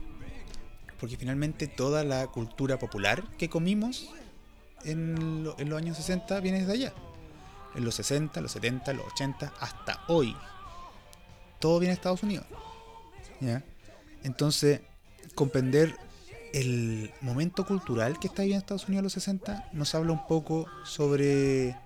[0.99, 4.11] Porque finalmente toda la cultura popular que comimos
[4.85, 6.95] en, en los años 60 viene desde allá.
[7.75, 10.35] En los 60, los 70, los 80, hasta hoy.
[11.59, 12.47] Todo viene de Estados Unidos.
[13.41, 13.62] ¿ya?
[14.25, 14.81] Entonces,
[15.35, 15.97] comprender
[16.53, 20.66] el momento cultural que está viviendo Estados Unidos en los 60 nos habla un poco
[20.85, 21.77] sobre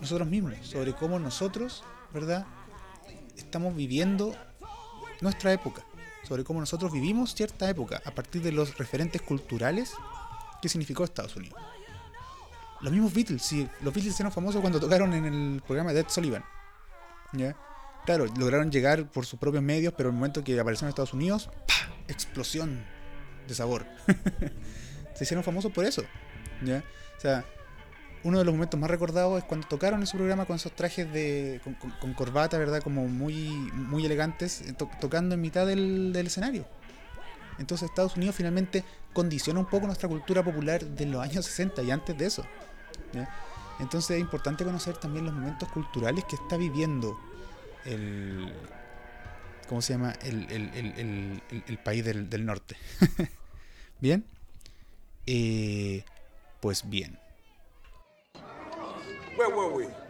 [0.00, 2.46] nosotros mismos, sobre cómo nosotros, ¿verdad?
[3.36, 4.34] Estamos viviendo
[5.20, 5.84] nuestra época,
[6.24, 9.92] sobre cómo nosotros vivimos cierta época a partir de los referentes culturales
[10.60, 11.60] que significó Estados Unidos.
[12.80, 16.08] Los mismos Beatles, sí, los Beatles eran famosos cuando tocaron en el programa de Ed
[16.08, 16.44] Sullivan.
[17.32, 17.56] ¿Ya?
[18.04, 21.12] Claro, lograron llegar por sus propios medios, pero en el momento que aparecieron en Estados
[21.14, 21.94] Unidos, ¡pah!
[22.08, 22.84] explosión
[23.46, 23.86] de sabor.
[25.14, 26.02] Se hicieron famosos por eso.
[26.62, 27.44] O sea,
[28.24, 31.12] uno de los momentos más recordados es cuando tocaron en su programa con esos trajes
[31.12, 31.60] de
[32.00, 32.82] con, corbata, ¿verdad?
[32.82, 36.66] Como muy, muy elegantes, eh, to- tocando en mitad del, del escenario.
[37.58, 38.82] Entonces Estados Unidos finalmente
[39.12, 42.44] condiciona un poco nuestra cultura popular de los años 60 y antes de eso.
[43.78, 47.18] Entonces es importante conocer también los momentos culturales que está viviendo
[47.84, 48.52] el...
[49.68, 50.12] ¿cómo se llama?
[50.22, 52.76] El, el- el- el- país del, del norte.
[54.00, 54.24] ¿Bien?
[55.26, 56.04] Eh,
[56.60, 57.18] pues bien.
[59.36, 60.01] Where were we?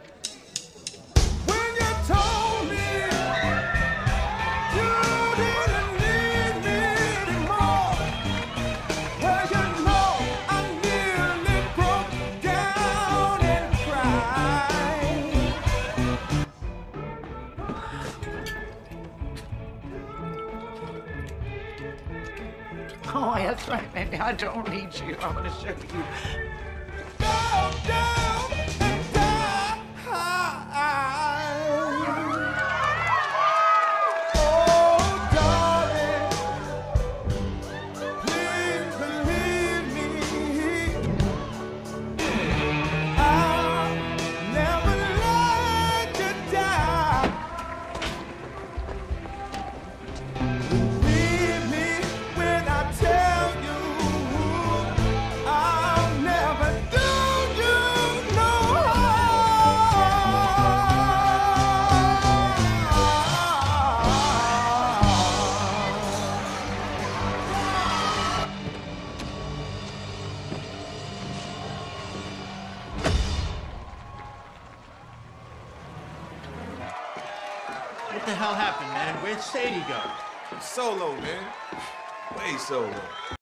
[23.41, 24.19] That's right, Mandy.
[24.19, 25.17] I don't need you.
[25.23, 26.05] I'm going to show you.
[27.19, 28.22] Down, down,
[79.53, 80.01] Sadie go?
[80.63, 81.45] Solo, man.
[82.39, 83.33] Way solo.